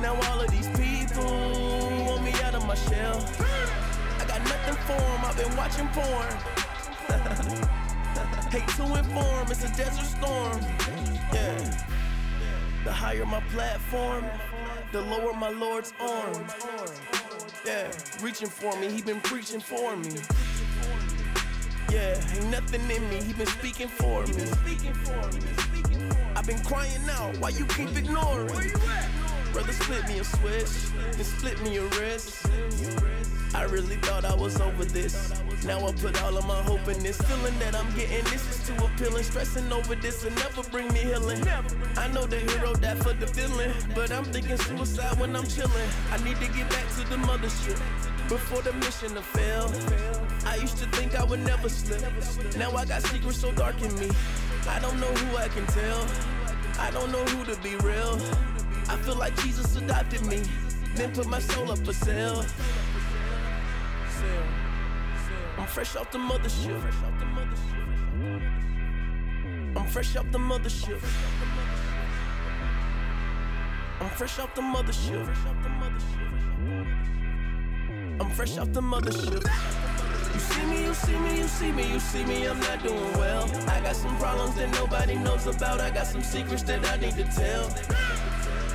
Now 0.00 0.14
all 0.30 0.40
of 0.40 0.50
these 0.50 0.68
people 0.78 1.24
want 2.06 2.24
me 2.24 2.32
out 2.44 2.54
of 2.54 2.66
my 2.66 2.74
shell. 2.74 3.24
I 4.20 4.24
got 4.26 4.40
nothing 4.42 4.76
for 4.86 4.92
'em. 4.92 5.24
I've 5.24 5.36
been 5.36 5.56
watching 5.56 5.88
porn. 5.88 6.34
Hate 8.50 8.68
to 8.76 8.84
inform, 8.96 9.50
it's 9.50 9.64
a 9.64 9.68
desert 9.76 10.06
storm. 10.06 10.60
Yeah. 11.32 11.84
The 12.84 12.92
higher 12.92 13.26
my 13.26 13.40
platform, 13.52 14.24
the 14.92 15.02
lower 15.02 15.34
my 15.34 15.50
Lord's 15.50 15.92
arm. 16.00 16.46
Yeah, 17.66 17.90
reaching 18.22 18.48
for 18.48 18.74
me, 18.80 18.90
he 18.90 19.02
been 19.02 19.20
preaching 19.20 19.60
for 19.60 19.96
me. 19.96 20.10
Yeah, 21.90 22.20
ain't 22.36 22.50
nothing 22.50 22.82
in 22.90 23.08
me, 23.08 23.22
he 23.22 23.32
been 23.32 23.46
speaking 23.46 23.88
for 23.88 24.26
me. 24.26 24.44
I've 26.36 26.46
been 26.46 26.62
crying 26.64 27.08
out, 27.10 27.36
why 27.38 27.48
you 27.50 27.64
keep 27.66 27.96
ignoring? 27.96 28.72
Brother 29.52 29.72
split 29.72 30.06
me 30.06 30.18
a 30.18 30.24
switch, 30.24 30.92
then 31.12 31.24
split 31.24 31.60
me 31.62 31.78
a 31.78 31.82
wrist. 31.82 32.46
I 33.54 33.64
really 33.64 33.96
thought 33.96 34.24
I 34.24 34.34
was 34.34 34.60
over 34.60 34.84
this. 34.84 35.32
Now 35.64 35.86
I 35.86 35.92
put 35.92 36.22
all 36.22 36.36
of 36.36 36.46
my 36.46 36.62
hope 36.62 36.86
in 36.88 37.02
this. 37.02 37.16
Feeling 37.22 37.58
that 37.58 37.74
I'm 37.74 37.90
getting 37.96 38.24
this 38.24 38.46
is 38.50 38.68
too 38.68 38.84
appealing. 38.84 39.24
Stressing 39.24 39.72
over 39.72 39.94
this 39.94 40.22
will 40.22 40.32
never 40.32 40.62
bring 40.70 40.92
me 40.92 41.00
healing. 41.00 41.42
I 41.96 42.08
know 42.08 42.26
the 42.26 42.36
hero 42.36 42.74
died 42.74 42.98
for 42.98 43.14
the 43.14 43.26
feeling, 43.26 43.72
but 43.94 44.12
I'm 44.12 44.24
thinking 44.24 44.58
suicide 44.58 45.18
when 45.18 45.34
I'm 45.34 45.46
chilling. 45.46 45.88
I 46.12 46.22
need 46.22 46.36
to 46.36 46.46
get 46.52 46.68
back 46.68 46.86
to 46.96 47.08
the 47.08 47.16
mothership 47.16 47.78
before 48.28 48.62
the 48.62 48.74
mission 48.74 49.14
to 49.14 49.22
fail. 49.22 50.17
I 50.48 50.56
used 50.56 50.78
to 50.78 50.86
think 50.96 51.14
I 51.14 51.24
would 51.24 51.40
never 51.40 51.68
slip. 51.68 52.00
Now 52.56 52.72
I 52.72 52.86
got 52.86 53.02
secrets 53.02 53.38
so 53.38 53.52
dark 53.52 53.80
in 53.82 53.94
me. 53.98 54.08
I 54.66 54.78
don't 54.80 54.98
know 54.98 55.12
who 55.20 55.36
I 55.36 55.48
can 55.48 55.66
tell. 55.66 56.06
I 56.78 56.90
don't 56.90 57.12
know 57.12 57.24
who 57.24 57.44
to 57.52 57.60
be 57.60 57.76
real. 57.76 58.18
I 58.88 58.96
feel 58.96 59.16
like 59.16 59.36
Jesus 59.42 59.76
adopted 59.76 60.24
me, 60.24 60.42
then 60.94 61.12
put 61.12 61.26
my 61.26 61.38
soul 61.38 61.70
up 61.70 61.78
for 61.84 61.92
sale. 61.92 62.44
I'm 65.58 65.66
fresh 65.66 65.96
off 65.96 66.10
the 66.10 66.18
mothership. 66.18 66.82
I'm 69.76 69.86
fresh 69.86 70.16
off 70.16 70.30
the 70.32 70.38
mothership. 70.38 71.02
I'm 74.00 74.10
fresh 74.10 74.38
off 74.38 74.54
the 74.54 74.62
mothership. 74.62 75.28
I'm 78.20 78.30
fresh 78.30 78.58
off 78.58 78.72
the 78.72 78.80
mothership. 78.80 79.87
You 80.34 80.40
see 80.40 80.66
me, 80.66 80.84
you 80.84 80.94
see 80.94 81.18
me, 81.18 81.36
you 81.38 81.48
see 81.48 81.72
me, 81.72 81.92
you 81.92 82.00
see 82.00 82.24
me, 82.24 82.46
I'm 82.46 82.60
not 82.60 82.82
doing 82.82 83.12
well. 83.18 83.44
I 83.68 83.80
got 83.80 83.96
some 83.96 84.16
problems 84.18 84.54
that 84.56 84.70
nobody 84.72 85.14
knows 85.16 85.46
about. 85.46 85.80
I 85.80 85.90
got 85.90 86.06
some 86.06 86.22
secrets 86.22 86.62
that 86.64 86.84
I 86.86 86.96
need 86.96 87.16
to 87.16 87.24
tell. 87.24 87.64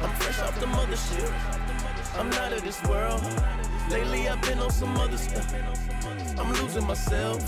I'm 0.03 0.13
fresh 0.15 0.39
off 0.39 0.59
the 0.59 0.65
mothership. 0.65 1.31
I'm 2.17 2.29
not 2.29 2.53
of 2.53 2.63
this 2.63 2.81
world. 2.83 3.21
Lately 3.89 4.27
I've 4.27 4.41
been 4.41 4.59
on 4.59 4.71
some 4.71 4.95
other 4.97 5.17
stuff. 5.17 5.53
I'm 6.37 6.51
losing 6.53 6.85
myself. 6.85 7.41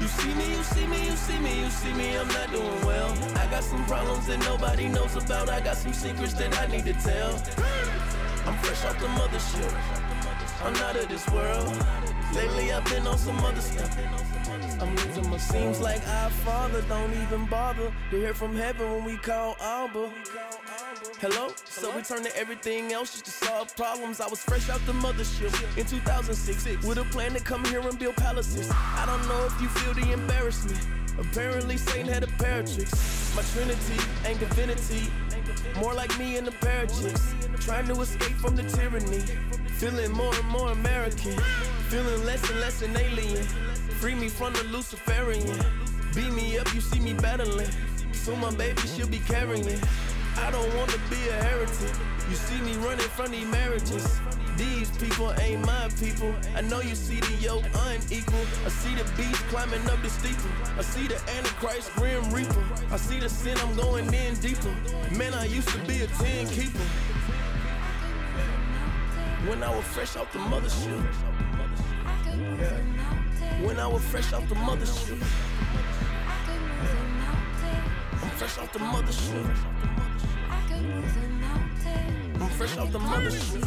You 0.00 0.08
see 0.08 0.34
me, 0.34 0.50
you 0.50 0.62
see 0.62 0.86
me, 0.86 1.06
you 1.06 1.16
see 1.16 1.38
me, 1.38 1.60
you 1.60 1.70
see 1.70 1.92
me, 1.94 2.16
I'm 2.16 2.28
not 2.28 2.52
doing 2.52 2.84
well. 2.84 3.10
I 3.38 3.46
got 3.50 3.64
some 3.64 3.84
problems 3.86 4.26
that 4.26 4.38
nobody 4.40 4.88
knows 4.88 5.16
about. 5.16 5.48
I 5.48 5.60
got 5.60 5.76
some 5.76 5.92
secrets 5.92 6.34
that 6.34 6.58
I 6.58 6.66
need 6.66 6.84
to 6.84 6.92
tell. 6.92 7.30
I'm 8.46 8.56
fresh 8.58 8.84
off 8.84 8.98
the 9.00 9.06
mothership. 9.06 10.05
I'm 10.66 10.96
of 10.96 11.08
this 11.08 11.30
world. 11.30 11.72
Lately 12.34 12.72
I've 12.72 12.84
been 12.86 13.06
on 13.06 13.16
some 13.16 13.38
other 13.38 13.60
stuff. 13.60 13.96
I'm 14.82 14.96
losing 14.96 15.30
my 15.30 15.36
seems 15.36 15.78
like 15.78 16.02
our 16.08 16.30
father 16.30 16.82
don't 16.88 17.12
even 17.22 17.46
bother 17.46 17.92
to 18.10 18.16
hear 18.16 18.34
from 18.34 18.56
heaven 18.56 18.90
when 18.90 19.04
we 19.04 19.16
call 19.16 19.56
Abba. 19.60 20.10
Hello? 21.20 21.52
So 21.66 21.94
we 21.94 22.02
turn 22.02 22.24
to 22.24 22.36
everything 22.36 22.92
else 22.92 23.12
just 23.12 23.26
to 23.26 23.30
solve 23.30 23.76
problems. 23.76 24.20
I 24.20 24.26
was 24.26 24.42
fresh 24.42 24.68
out 24.68 24.84
the 24.86 24.92
mothership 24.92 25.54
in 25.78 25.86
2006 25.86 26.84
with 26.84 26.98
a 26.98 27.04
plan 27.04 27.34
to 27.34 27.40
come 27.40 27.64
here 27.66 27.80
and 27.80 27.96
build 27.96 28.16
palaces. 28.16 28.68
I 28.72 29.04
don't 29.06 29.24
know 29.28 29.46
if 29.46 29.62
you 29.62 29.68
feel 29.68 29.94
the 29.94 30.12
embarrassment. 30.12 30.84
Apparently, 31.16 31.76
Satan 31.76 32.08
had 32.08 32.24
a 32.24 32.26
pair 32.38 32.60
of 32.60 32.74
tricks. 32.74 33.32
My 33.36 33.42
trinity 33.42 34.02
ain't 34.24 34.40
divinity. 34.40 35.12
More 35.74 35.94
like 35.94 36.16
me 36.18 36.36
in 36.36 36.44
the 36.44 36.52
pair. 36.52 36.86
Trying 37.60 37.86
to 37.88 38.00
escape 38.00 38.36
from 38.36 38.56
the 38.56 38.62
tyranny. 38.62 39.20
Feeling 39.78 40.12
more 40.12 40.34
and 40.34 40.48
more 40.48 40.70
American. 40.72 41.36
Feeling 41.88 42.24
less 42.24 42.48
and 42.50 42.60
less 42.60 42.82
an 42.82 42.96
alien. 42.96 43.44
Free 44.00 44.14
me 44.14 44.28
from 44.28 44.52
the 44.52 44.64
Luciferian. 44.64 45.58
Beat 46.14 46.32
me 46.32 46.58
up, 46.58 46.72
you 46.74 46.80
see 46.80 47.00
me 47.00 47.12
battling. 47.12 47.68
Soon 48.12 48.40
my 48.40 48.50
baby 48.52 48.82
she'll 48.82 49.08
be 49.08 49.18
carrying. 49.20 49.80
I 50.38 50.50
don't 50.50 50.74
wanna 50.76 50.98
be 51.10 51.28
a 51.28 51.42
heretic. 51.44 51.94
You 52.28 52.34
see 52.34 52.60
me 52.62 52.74
running 52.84 53.08
from 53.14 53.30
these 53.30 53.46
marriages. 53.46 54.20
These 54.56 54.90
people 54.98 55.32
ain't 55.38 55.64
my 55.64 55.88
people. 56.00 56.34
I 56.56 56.62
know 56.62 56.80
you 56.80 56.96
see 56.96 57.20
the 57.20 57.32
yoke 57.34 57.64
unequal. 57.86 58.40
I 58.64 58.68
see 58.68 58.94
the 58.96 59.04
beast 59.16 59.40
climbing 59.48 59.88
up 59.88 60.02
the 60.02 60.10
steeple. 60.10 60.50
I 60.76 60.82
see 60.82 61.06
the 61.06 61.20
Antichrist 61.36 61.92
grim 61.94 62.28
reaper. 62.32 62.64
I 62.90 62.96
see 62.96 63.20
the 63.20 63.28
sin, 63.28 63.56
I'm 63.58 63.76
going 63.76 64.12
in 64.12 64.34
deeper. 64.40 64.74
Man, 65.16 65.34
I 65.34 65.44
used 65.44 65.68
to 65.68 65.78
be 65.86 66.02
a 66.02 66.06
10 66.08 66.48
keeper. 66.48 66.78
When 69.46 69.62
I 69.62 69.70
was 69.70 69.84
fresh 69.84 70.16
off 70.16 70.32
the 70.32 70.40
mothership. 70.40 71.00
When 73.62 73.78
I 73.78 73.86
was 73.86 74.02
fresh 74.04 74.32
off 74.32 74.48
the 74.48 74.56
mothership. 74.56 75.22
I'm 78.22 78.30
fresh 78.30 78.58
off 78.58 78.72
the 78.72 78.80
mothership. 78.80 79.46
Fresh 82.56 82.78
off 82.78 82.90
the 82.90 82.98
mothership. 82.98 83.66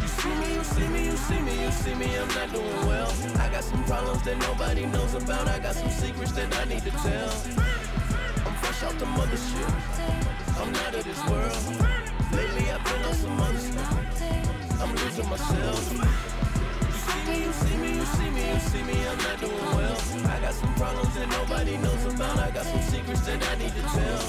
You 0.00 0.06
see 0.06 0.34
me, 0.38 0.54
you 0.54 0.62
see 0.62 0.86
me, 0.86 1.04
you 1.06 1.16
see 1.16 1.40
me, 1.40 1.64
you 1.64 1.70
see 1.72 1.94
me, 1.96 2.16
I'm 2.16 2.28
not 2.28 2.52
doing 2.52 2.86
well. 2.86 3.12
I 3.40 3.48
got 3.50 3.64
some 3.64 3.82
problems 3.82 4.22
that 4.22 4.38
nobody 4.38 4.86
knows 4.86 5.14
about. 5.14 5.48
I 5.48 5.58
got 5.58 5.74
some 5.74 5.90
secrets 5.90 6.30
that 6.32 6.56
I 6.56 6.64
need 6.66 6.84
to 6.84 6.92
tell. 7.02 7.30
I'm 8.46 8.54
fresh 8.62 8.84
off 8.84 8.96
the 9.00 9.06
mothership. 9.06 9.70
I'm 10.54 10.70
not 10.70 10.94
of 10.94 11.02
this 11.02 11.18
world. 11.26 11.58
Lately 12.30 12.70
I've 12.70 12.84
been 12.84 13.02
on 13.02 13.14
some 13.14 13.40
other 13.40 13.58
stuff. 13.58 14.80
I'm 14.80 14.94
losing 14.94 15.28
myself. 15.28 15.92
Me, 17.26 17.42
you 17.42 17.52
see 17.52 17.76
me, 17.76 17.94
you 17.96 18.04
see 18.04 18.30
me, 18.30 18.52
you 18.52 18.60
see 18.60 18.82
me, 18.84 19.08
I'm 19.08 19.18
not 19.18 19.40
doing 19.40 19.66
well. 19.74 19.98
I 20.30 20.38
got 20.42 20.54
some 20.54 20.72
problems 20.74 21.12
that 21.16 21.28
nobody 21.28 21.76
knows 21.78 22.04
about. 22.14 22.38
I 22.38 22.52
got 22.52 22.66
some 22.66 22.82
secrets 22.82 23.22
that 23.26 23.42
I 23.50 23.56
need 23.56 23.74
to 23.74 23.82
tell. 23.82 24.22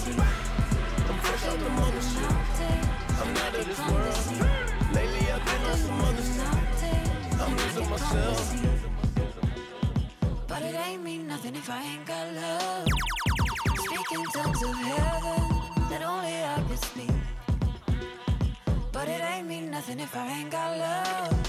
I'm 1.14 1.20
fresh 1.22 1.46
off 1.46 1.60
the 1.60 1.70
mothership. 1.78 2.97
I'm 3.20 3.34
not 3.34 3.56
of 3.56 3.66
this 3.66 3.80
world. 3.80 4.94
Lately 4.94 5.32
I've 5.32 5.44
been 5.46 5.64
on 5.70 5.78
some 5.78 6.02
other 6.02 6.22
stuff. 6.22 7.42
I'm 7.42 7.58
losing 7.58 7.90
myself. 7.90 8.64
But 10.48 10.62
it 10.62 10.76
ain't 10.76 11.04
mean 11.04 11.28
nothing 11.28 11.56
if 11.56 11.68
I 11.70 11.82
ain't 11.82 12.06
got 12.06 12.34
love. 12.34 12.88
Speaking 13.86 14.26
tongues 14.36 14.64
of 14.64 14.76
heaven 14.76 15.90
that 15.90 16.04
only 16.04 16.44
I 16.44 16.64
can 16.68 16.78
speak. 16.78 17.12
But 18.92 19.08
it 19.08 19.22
ain't 19.22 19.48
mean 19.48 19.72
nothing 19.72 20.00
if 20.00 20.16
I 20.16 20.28
ain't 20.40 20.52
got 20.52 20.78
love. 20.78 21.47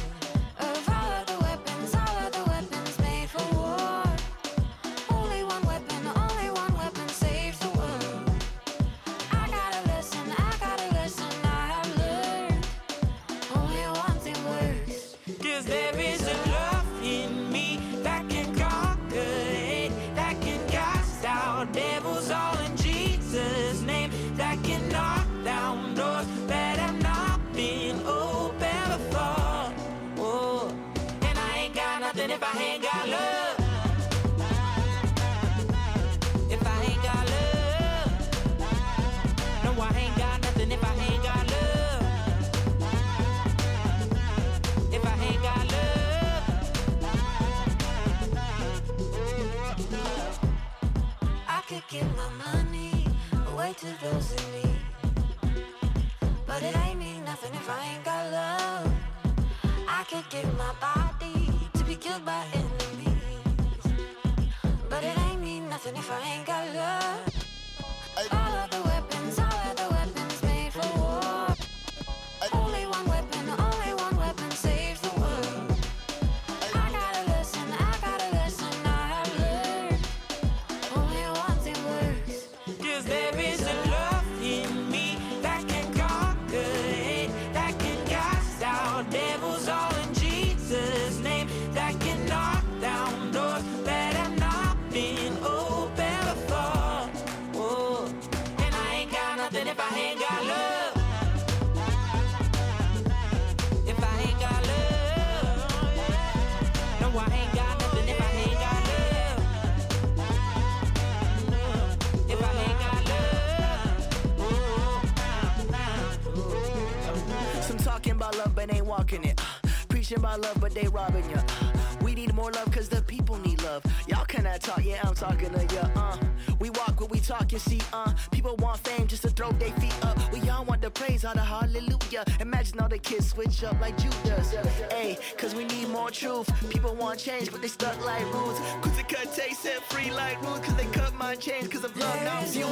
Want 131.28 131.38
the 131.38 131.44
praise, 131.44 131.62
all 131.62 131.70
the 131.70 131.78
hallelujah. 131.78 132.24
Imagine 132.40 132.80
all 132.80 132.88
the 132.88 132.98
kids 132.98 133.30
switch 133.30 133.64
up 133.64 133.80
like 133.80 133.96
Judas. 133.98 134.54
Hey, 134.90 135.18
cause 135.36 135.54
we 135.54 135.64
need 135.64 135.88
more 135.88 136.10
truth. 136.10 136.48
People 136.70 136.94
want 136.94 137.18
change, 137.18 137.50
but 137.50 137.62
they 137.62 137.68
stuck 137.68 137.98
like 138.04 138.24
rules. 138.32 138.58
Cause 138.82 138.96
they 138.96 139.02
cut 139.02 139.32
taste 139.34 139.62
set 139.62 139.82
free 139.90 140.10
like 140.10 140.40
rules, 140.42 140.60
cause 140.60 140.76
they 140.76 140.86
cut 140.86 141.14
my 141.14 141.34
chains, 141.34 141.68
cause 141.68 141.84
of 141.84 141.96
love. 141.96 142.22
Now 142.22 142.40
you 142.52 142.66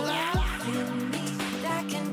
that 1.62 1.88
can 1.88 2.12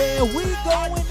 yeah, 0.00 0.22
we 0.22 0.44
going 0.64 1.09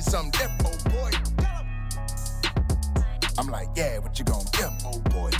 need 0.00 0.10
some 0.10 0.30
dip, 0.30 0.50
oh 0.64 0.76
boy. 0.90 1.10
I'm 3.38 3.48
like, 3.48 3.68
yeah, 3.76 3.98
what 3.98 4.18
you 4.18 4.24
gonna 4.24 4.48
give, 4.52 4.72
oh 4.86 4.98
boy? 5.10 5.30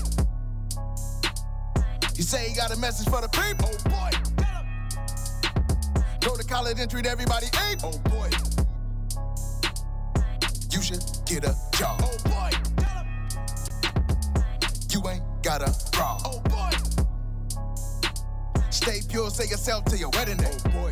You 2.15 2.23
say 2.23 2.51
you 2.51 2.57
got 2.57 2.71
a 2.75 2.79
message 2.79 3.09
for 3.09 3.21
the 3.23 3.29
people, 3.29 3.71
oh 3.73 3.79
boy. 3.89 4.11
Go 6.21 6.37
to 6.37 6.45
college 6.45 6.79
and 6.79 6.91
treat 6.91 7.07
everybody 7.07 7.47
ape, 7.71 7.79
oh 7.85 7.99
boy. 8.11 8.31
You 10.71 10.83
should 10.83 11.03
get 11.27 11.45
a 11.45 11.57
job, 11.73 12.03
oh 12.03 12.19
boy. 12.25 12.51
You 14.91 15.09
ain't 15.09 15.25
got 15.43 15.63
a 15.63 15.73
problem, 15.91 16.35
oh 16.35 16.41
boy. 16.51 16.71
Stay 18.71 19.01
pure, 19.09 19.31
say 19.31 19.47
yourself 19.49 19.85
to 19.87 19.97
your 19.97 20.11
wedding 20.11 20.37
day, 20.37 20.53
oh 20.67 20.69
boy 20.71 20.90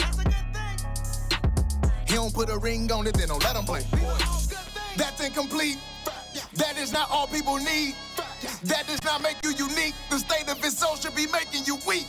don't 2.19 2.35
put 2.35 2.51
a 2.51 2.59
ring 2.59 2.91
on 2.91 3.07
it, 3.07 3.15
then 3.15 3.29
don't 3.29 3.45
let 3.45 3.55
them 3.55 3.65
play. 3.65 3.85
That's 4.97 5.25
incomplete. 5.25 5.79
That 6.55 6.77
is 6.77 6.93
not 6.93 7.09
all 7.13 7.29
people 7.29 7.59
need. 7.59 7.95
That 8.65 8.89
does 8.89 9.05
not 9.05 9.23
make 9.23 9.37
you 9.45 9.51
unique. 9.51 9.95
The 10.11 10.19
state 10.19 10.49
of 10.51 10.59
his 10.59 10.77
soul 10.77 10.97
should 10.97 11.15
be 11.15 11.29
making 11.29 11.65
you 11.65 11.79
weak. 11.87 12.09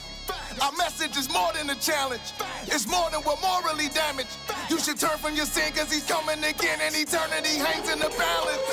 Our 0.63 0.71
message 0.71 1.15
is 1.15 1.31
more 1.31 1.53
than 1.53 1.69
a 1.69 1.75
challenge. 1.75 2.33
It's 2.63 2.87
more 2.87 3.07
than 3.11 3.21
we're 3.23 3.39
morally 3.39 3.89
damaged. 3.89 4.35
You 4.67 4.79
should 4.79 4.97
turn 4.97 5.19
from 5.19 5.35
your 5.35 5.45
sin, 5.45 5.71
cause 5.73 5.93
he's 5.93 6.05
coming 6.05 6.43
again, 6.43 6.79
and 6.81 6.95
eternity 6.95 7.59
hangs 7.59 7.87
in 7.93 7.99
the 7.99 8.09
balance. 8.17 8.65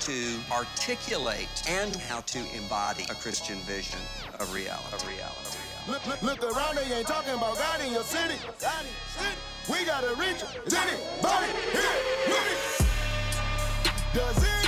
to 0.00 0.38
articulate 0.50 1.48
and 1.68 1.94
how 1.96 2.20
to 2.20 2.38
embody 2.56 3.04
a 3.10 3.14
Christian 3.14 3.58
vision 3.60 3.98
of 4.40 4.52
reality. 4.52 4.94
Of 4.94 5.06
reality. 5.06 5.58
Look, 5.88 6.06
look, 6.06 6.22
look 6.22 6.56
around, 6.56 6.76
they 6.76 6.94
ain't 6.94 7.06
talking 7.06 7.34
about 7.34 7.56
God 7.58 7.80
in 7.80 7.92
your 7.92 8.02
city. 8.02 8.34
God 8.60 8.80
in 8.80 8.88
your 8.88 9.24
city. 9.24 9.36
We 9.70 9.84
gotta 9.84 10.14
reach 10.14 10.42
it. 10.42 10.48
Anybody 10.72 11.52
here 11.72 12.00
with 12.28 12.82
it? 12.82 14.14
Does 14.14 14.42
it? 14.42 14.63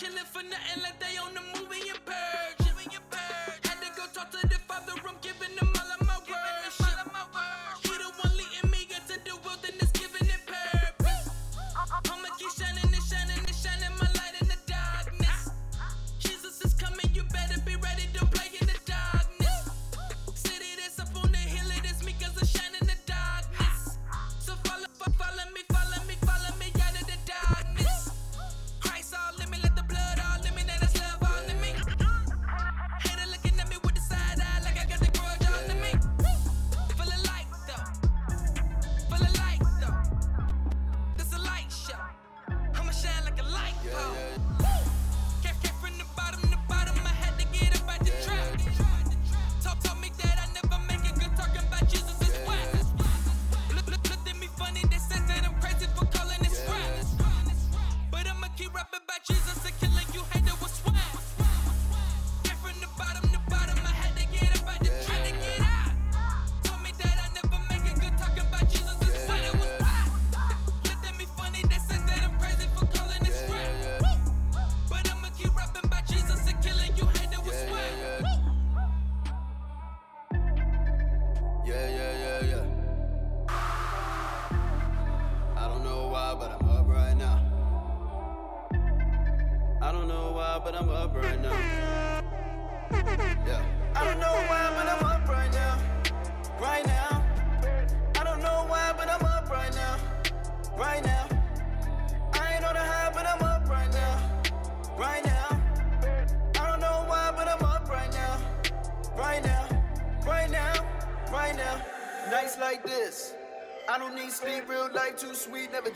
can't 0.00 0.18
for 0.20 0.42
nothing 0.42 0.82
like 0.82 0.98
they 0.98 1.18
own 1.18 1.34
the 1.34 1.42
movie 1.60 1.90
in 1.90 1.96
Paris. 2.06 2.39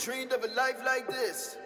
Dreamed 0.04 0.32
of 0.32 0.44
a 0.44 0.48
life 0.48 0.84
like 0.84 1.08
this. 1.08 1.56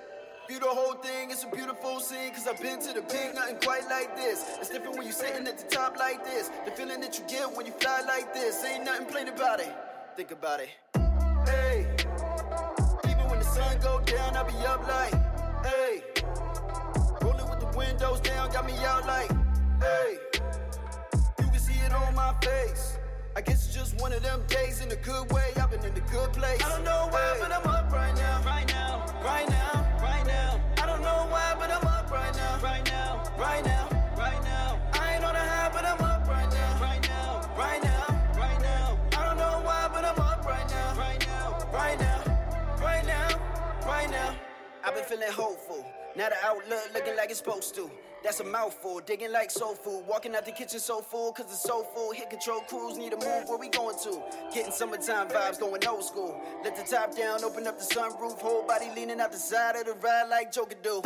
View 0.48 0.60
the 0.60 0.66
whole 0.66 0.94
thing, 0.94 1.32
it's 1.32 1.42
a 1.42 1.48
beautiful 1.48 1.98
scene. 1.98 2.32
Cause 2.32 2.46
I've 2.46 2.62
been 2.62 2.80
to 2.80 2.92
the 2.94 3.02
peak, 3.02 3.34
nothing 3.34 3.56
quite 3.60 3.82
like 3.90 4.14
this. 4.14 4.44
It's 4.60 4.68
different 4.68 4.96
when 4.96 5.06
you're 5.06 5.12
sitting 5.12 5.44
at 5.48 5.58
the 5.58 5.64
top 5.74 5.96
like 5.98 6.24
this. 6.24 6.50
The 6.64 6.70
feeling 6.70 7.00
that 7.00 7.18
you 7.18 7.24
get 7.28 7.52
when 7.56 7.66
you 7.66 7.72
fly 7.72 8.02
like 8.06 8.32
this. 8.32 8.64
Ain't 8.64 8.84
nothing 8.84 9.06
plain 9.06 9.26
about 9.26 9.58
it. 9.58 9.74
Think 10.16 10.30
about 10.30 10.60
it. 10.60 10.68
Hey, 11.46 11.86
even 13.10 13.28
when 13.28 13.40
the 13.40 13.44
sun 13.44 13.76
go 13.80 14.00
down, 14.02 14.36
I'll 14.36 14.44
be 14.44 14.56
up 14.66 14.86
like, 14.86 15.14
hey. 15.66 16.02
Rolling 17.20 17.50
with 17.50 17.60
the 17.60 17.72
windows 17.76 18.20
down, 18.20 18.52
got 18.52 18.66
me 18.66 18.74
out 18.84 19.04
like, 19.04 19.30
hey. 19.82 20.18
You 21.40 21.48
can 21.50 21.58
see 21.58 21.74
it 21.74 21.92
on 21.92 22.14
my 22.14 22.32
face. 22.40 22.97
I 23.38 23.40
guess 23.40 23.66
it's 23.66 23.72
just 23.72 23.94
one 24.00 24.12
of 24.12 24.20
them 24.20 24.42
days 24.48 24.80
in 24.80 24.90
a 24.90 24.96
good 24.96 25.30
way. 25.30 25.52
I've 25.62 25.70
been 25.70 25.78
in 25.84 25.96
a 25.96 26.06
good 26.10 26.32
place. 26.32 26.60
I 26.60 26.70
don't 26.70 26.82
know 26.82 27.06
why, 27.12 27.34
hey. 27.34 27.40
but 27.40 27.52
I'm 27.52 27.66
up 27.68 27.92
right 27.92 28.12
now. 28.16 28.42
Right 28.42 28.66
now. 28.66 29.06
Right 29.22 29.48
now. 29.48 29.98
Right 30.02 30.26
now. 30.26 30.60
I 30.76 30.86
don't 30.86 31.02
know 31.02 31.28
why, 31.30 31.54
but 31.56 31.70
I'm 31.70 31.86
up 31.86 32.10
right 32.10 32.34
now. 32.34 32.58
Right 32.60 32.84
now. 32.90 33.22
Right 33.38 33.64
now. 33.64 33.88
Right 34.18 34.42
now. 34.42 34.80
I 34.92 35.14
ain't 35.14 35.24
on 35.24 35.36
a 35.36 35.38
high, 35.38 35.70
but 35.72 35.84
I'm 35.84 36.00
up 36.00 36.26
right 36.26 36.50
now. 36.50 36.82
Right 36.82 37.00
now. 37.06 37.48
Right 37.56 37.80
now. 37.80 38.32
Right 38.36 38.60
now. 38.60 38.98
I 39.16 39.24
don't 39.28 39.36
know 39.36 39.60
why, 39.62 39.88
but 39.92 40.04
I'm 40.04 40.18
up 40.18 40.44
right 40.44 40.68
now. 40.68 40.98
Right 40.98 41.24
now. 41.24 41.58
Right 41.72 42.00
now. 42.00 42.24
Right 42.82 43.06
now. 43.06 43.28
Right 43.86 44.10
now. 44.10 44.34
I've 44.82 44.96
been 44.96 45.04
feeling 45.04 45.30
hopeful. 45.30 45.86
Now 46.16 46.30
the 46.30 46.44
outlook 46.44 46.90
looking 46.92 47.14
like 47.14 47.30
it's 47.30 47.38
supposed 47.38 47.76
to. 47.76 47.88
That's 48.24 48.40
a 48.40 48.44
mouthful, 48.44 49.00
digging 49.00 49.32
like 49.32 49.50
soul 49.50 49.74
food. 49.74 50.04
Walking 50.06 50.34
out 50.34 50.44
the 50.44 50.50
kitchen 50.52 50.80
so 50.80 51.00
full, 51.00 51.32
cause 51.32 51.46
it's 51.46 51.62
so 51.62 51.82
full. 51.82 52.12
Hit 52.12 52.30
control 52.30 52.60
cruise, 52.62 52.98
need 52.98 53.12
a 53.12 53.16
move, 53.16 53.48
where 53.48 53.58
we 53.58 53.68
going 53.68 53.96
to? 54.02 54.20
Getting 54.52 54.72
summertime 54.72 55.28
vibes, 55.28 55.58
going 55.58 55.86
old 55.86 56.04
school. 56.04 56.40
Let 56.64 56.76
the 56.76 56.82
top 56.82 57.16
down, 57.16 57.44
open 57.44 57.66
up 57.66 57.78
the 57.78 57.84
sunroof. 57.84 58.38
Whole 58.40 58.66
body 58.66 58.90
leaning 58.94 59.20
out 59.20 59.30
the 59.30 59.38
side 59.38 59.76
of 59.76 59.86
the 59.86 59.94
ride 59.94 60.28
like 60.28 60.52
Joker 60.52 60.76
do. 60.82 61.00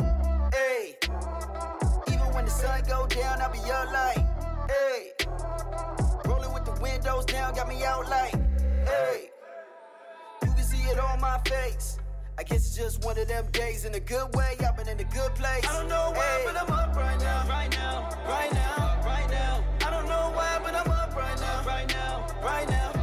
Hey, 0.53 0.97
even 2.09 2.29
when 2.35 2.47
the 2.47 2.51
sun 2.51 2.83
go 2.89 3.07
down, 3.07 3.43
I'll 3.43 3.53
be 3.53 3.59
up 3.71 3.93
like, 3.93 4.17
hey. 4.71 5.13
Rolling 6.25 6.53
with 6.55 6.65
the 6.65 6.79
windows 6.81 7.27
down, 7.27 7.55
got 7.55 7.69
me 7.69 7.85
out 7.85 8.09
like, 8.09 8.33
hey. 8.87 9.31
You 10.45 10.53
can 10.53 10.65
see 10.65 10.83
it 10.89 10.99
on 10.99 11.21
my 11.21 11.39
face. 11.47 11.99
I 12.39 12.43
guess 12.45 12.67
it's 12.67 12.77
just 12.77 13.05
one 13.05 13.19
of 13.19 13.29
them 13.29 13.47
days 13.53 13.85
in 13.85 13.95
a 13.95 14.01
good 14.01 14.35
way. 14.35 14.57
I've 14.67 14.77
been 14.77 14.89
in 14.89 14.99
a 14.99 15.05
good 15.05 15.35
place. 15.35 15.65
I 15.69 15.79
don't 15.79 15.89
know 15.89 16.13
why, 16.15 16.25
hey. 16.25 16.45
but 16.47 16.63
I'm 16.63 16.71
up 16.71 16.97
right 16.97 17.21
now. 17.21 17.47
Right 17.49 17.71
now. 17.71 18.09
Right 18.27 18.53
now. 18.53 19.03
Right 19.05 19.31
now. 19.31 19.65
I 19.87 19.91
don't 19.91 20.07
know 20.07 20.33
why, 20.35 20.59
but 20.65 20.75
I'm 20.75 20.91
up 20.91 21.15
right 21.15 21.39
now. 21.41 21.65
Right 21.65 21.89
now. 21.89 22.27
Right 22.43 22.69
now. 22.69 22.93
Right 22.93 22.95
now. 22.95 23.02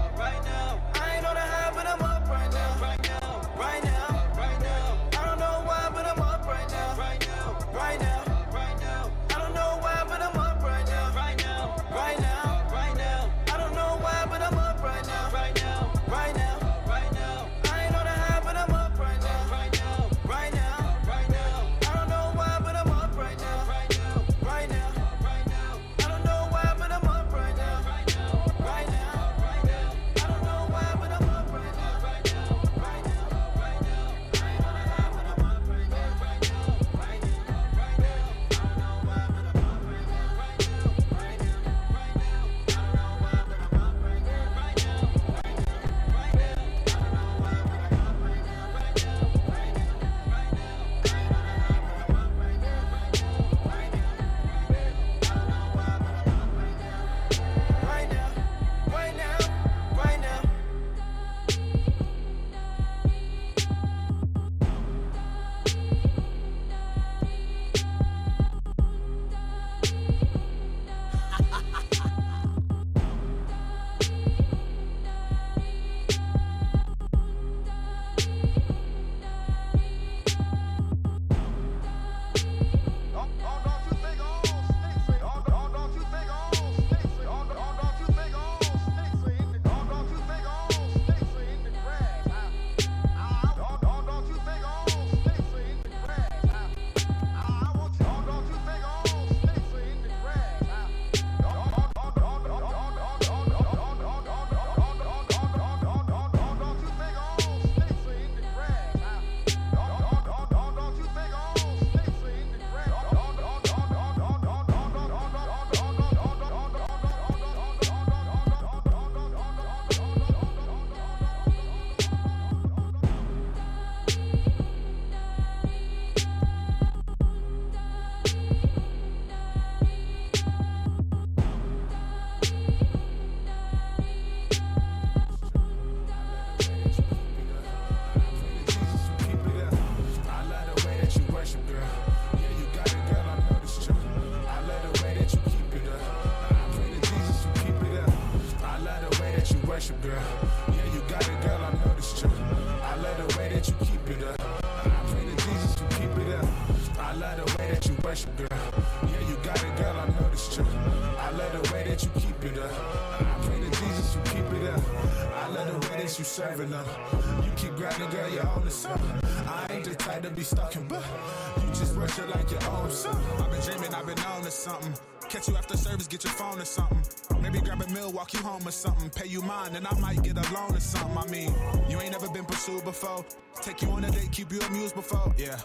Mine, 179.49 179.75
and 179.75 179.87
I 179.87 179.99
might 179.99 180.21
get 180.23 180.37
a 180.37 180.53
loan 180.53 180.75
or 180.75 180.79
something. 180.79 181.17
I 181.17 181.25
mean, 181.31 181.51
you 181.89 181.99
ain't 181.99 182.11
never 182.11 182.29
been 182.29 182.45
pursued 182.45 182.83
before. 182.83 183.25
Take 183.63 183.81
you 183.81 183.89
on 183.89 184.05
a 184.05 184.11
date, 184.11 184.31
keep 184.31 184.51
you 184.51 184.59
amused 184.61 184.95
before. 184.95 185.33
Yeah, 185.37 185.57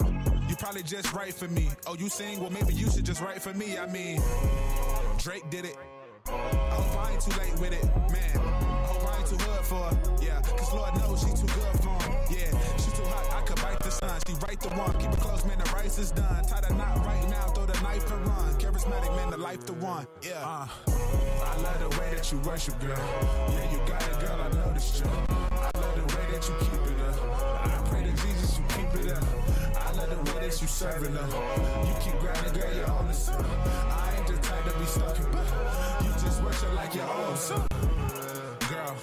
you 0.48 0.56
probably 0.56 0.82
just 0.82 1.12
right 1.12 1.34
for 1.34 1.48
me. 1.48 1.68
Oh, 1.86 1.94
you 1.94 2.08
sing? 2.08 2.40
Well, 2.40 2.50
maybe 2.50 2.72
you 2.72 2.90
should 2.90 3.04
just 3.04 3.20
write 3.20 3.42
for 3.42 3.52
me. 3.52 3.78
I 3.78 3.86
mean, 3.86 4.20
Drake 5.18 5.48
did 5.50 5.66
it. 5.66 5.76
I 6.26 6.30
hope 6.32 6.96
I 6.96 7.12
ain't 7.12 7.20
too 7.20 7.38
late 7.38 7.58
with 7.60 7.72
it, 7.72 7.84
man. 8.10 8.36
I 8.36 8.86
hope 8.86 9.12
I 9.12 9.18
ain't 9.18 9.26
too 9.26 9.36
hood 9.36 9.64
for 9.64 9.76
her. 9.76 10.24
Yeah, 10.24 10.40
cause 10.40 10.72
Lord 10.72 10.96
knows 10.96 11.20
she 11.20 11.30
too 11.36 11.52
good 11.52 11.76
for 11.84 11.92
him. 12.02 12.16
Yeah, 12.30 12.76
she 12.78 12.90
too 12.96 13.04
hot, 13.04 13.28
I 13.30 13.40
could 13.46 13.60
bite 13.60 13.80
the 13.80 13.90
sun. 13.90 14.18
She 14.26 14.34
right 14.46 14.58
the 14.58 14.70
one, 14.70 14.92
keep 14.94 15.12
it 15.12 15.20
close, 15.20 15.44
man, 15.44 15.58
the 15.58 15.70
rice 15.72 15.98
is 15.98 16.10
done. 16.10 16.44
Tie 16.46 16.60
the 16.60 16.74
knot 16.74 16.96
right 17.04 17.28
now, 17.28 17.48
throw 17.48 17.66
the 17.66 17.78
knife 17.82 18.10
and 18.10 18.26
run. 18.26 18.54
Charismatic, 18.54 19.14
man, 19.16 19.30
the 19.30 19.36
life 19.36 19.66
the 19.66 19.74
one. 19.74 20.06
Yeah, 20.22 20.40
uh. 20.40 20.66
I 20.88 21.56
love 21.60 21.78
the 21.78 22.00
way 22.00 22.14
that 22.14 22.32
you 22.32 22.38
worship, 22.38 22.80
girl. 22.80 22.98
Yeah, 23.50 23.72
you 23.72 23.78
got 23.86 24.02
it, 24.02 24.20
girl, 24.20 24.40
I 24.40 24.48
know 24.56 24.72
this 24.72 24.98
true. 24.98 25.10
I 25.52 25.70
love 25.78 25.94
the 25.94 26.16
way 26.16 26.24
that 26.32 26.48
you 26.48 26.54
keep 26.60 26.84
it 26.88 27.00
up. 27.04 27.68
I 27.68 27.88
pray 27.90 28.02
to 28.02 28.12
Jesus 28.22 28.58
you 28.58 28.64
keep 28.68 28.92
it 29.04 29.12
up. 29.12 29.24
I 29.76 29.92
love 29.92 30.08
the 30.08 30.32
way 30.32 30.48
that 30.48 30.60
you 30.60 30.68
serving 30.68 31.16
up. 31.16 31.30
You 31.86 31.94
keep 32.00 32.18
grinding, 32.18 32.54
girl, 32.54 32.74
you're 32.74 32.90
on 32.90 33.08
the 33.08 33.14
sun. 33.14 34.03
Be 34.84 34.90
stalking, 34.90 35.26
but 35.32 36.04
you 36.04 36.10
just 36.12 36.42
worship 36.42 36.74
like 36.74 36.94
your 36.94 37.08
own 37.08 37.36
son. 37.36 37.66
Girl, 38.68 38.96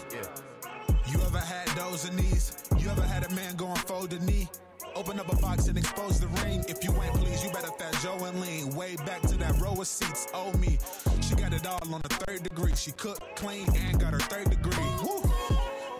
you 1.08 1.20
ever 1.22 1.40
had 1.40 1.68
those 1.70 2.08
in 2.08 2.16
these? 2.16 2.64
You 2.78 2.90
ever 2.90 3.02
had 3.02 3.26
a 3.26 3.34
man 3.34 3.56
go 3.56 3.68
and 3.68 3.80
fold 3.80 4.12
the 4.12 4.20
knee? 4.20 4.48
Open 4.96 5.20
up 5.20 5.32
a 5.32 5.36
box 5.38 5.68
and 5.68 5.78
expose 5.78 6.20
the 6.20 6.28
ring. 6.44 6.64
If 6.68 6.84
you 6.84 6.92
ain't 7.02 7.14
pleased, 7.16 7.44
you 7.46 7.52
better 7.52 7.72
fat 7.80 7.96
Joe 8.04 8.24
and 8.26 8.40
lean. 8.42 8.76
Way 8.76 8.96
back 9.08 9.22
to 9.22 9.38
that 9.38 9.60
row 9.60 9.74
of 9.74 9.88
seats. 9.88 10.28
Oh 10.34 10.52
me, 10.58 10.78
she 11.22 11.36
got 11.36 11.54
it 11.54 11.66
all 11.66 11.94
on 11.94 12.02
the 12.02 12.14
third 12.26 12.44
degree. 12.44 12.76
She 12.76 12.92
cooked, 12.92 13.24
clean, 13.36 13.68
and 13.76 14.00
got 14.00 14.14
her 14.14 14.20
third 14.20 14.50
degree. 14.50 14.86
Woo, 15.04 15.24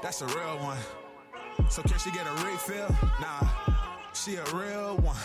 that's 0.04 0.22
a 0.22 0.28
real 0.28 0.58
one. 0.60 0.78
So 1.70 1.82
can 1.84 1.98
she 1.98 2.12
get 2.12 2.28
a 2.28 2.46
refill? 2.46 2.94
Nah, 3.20 3.48
she 4.14 4.36
a 4.36 4.44
real 4.54 4.98
one. 4.98 5.16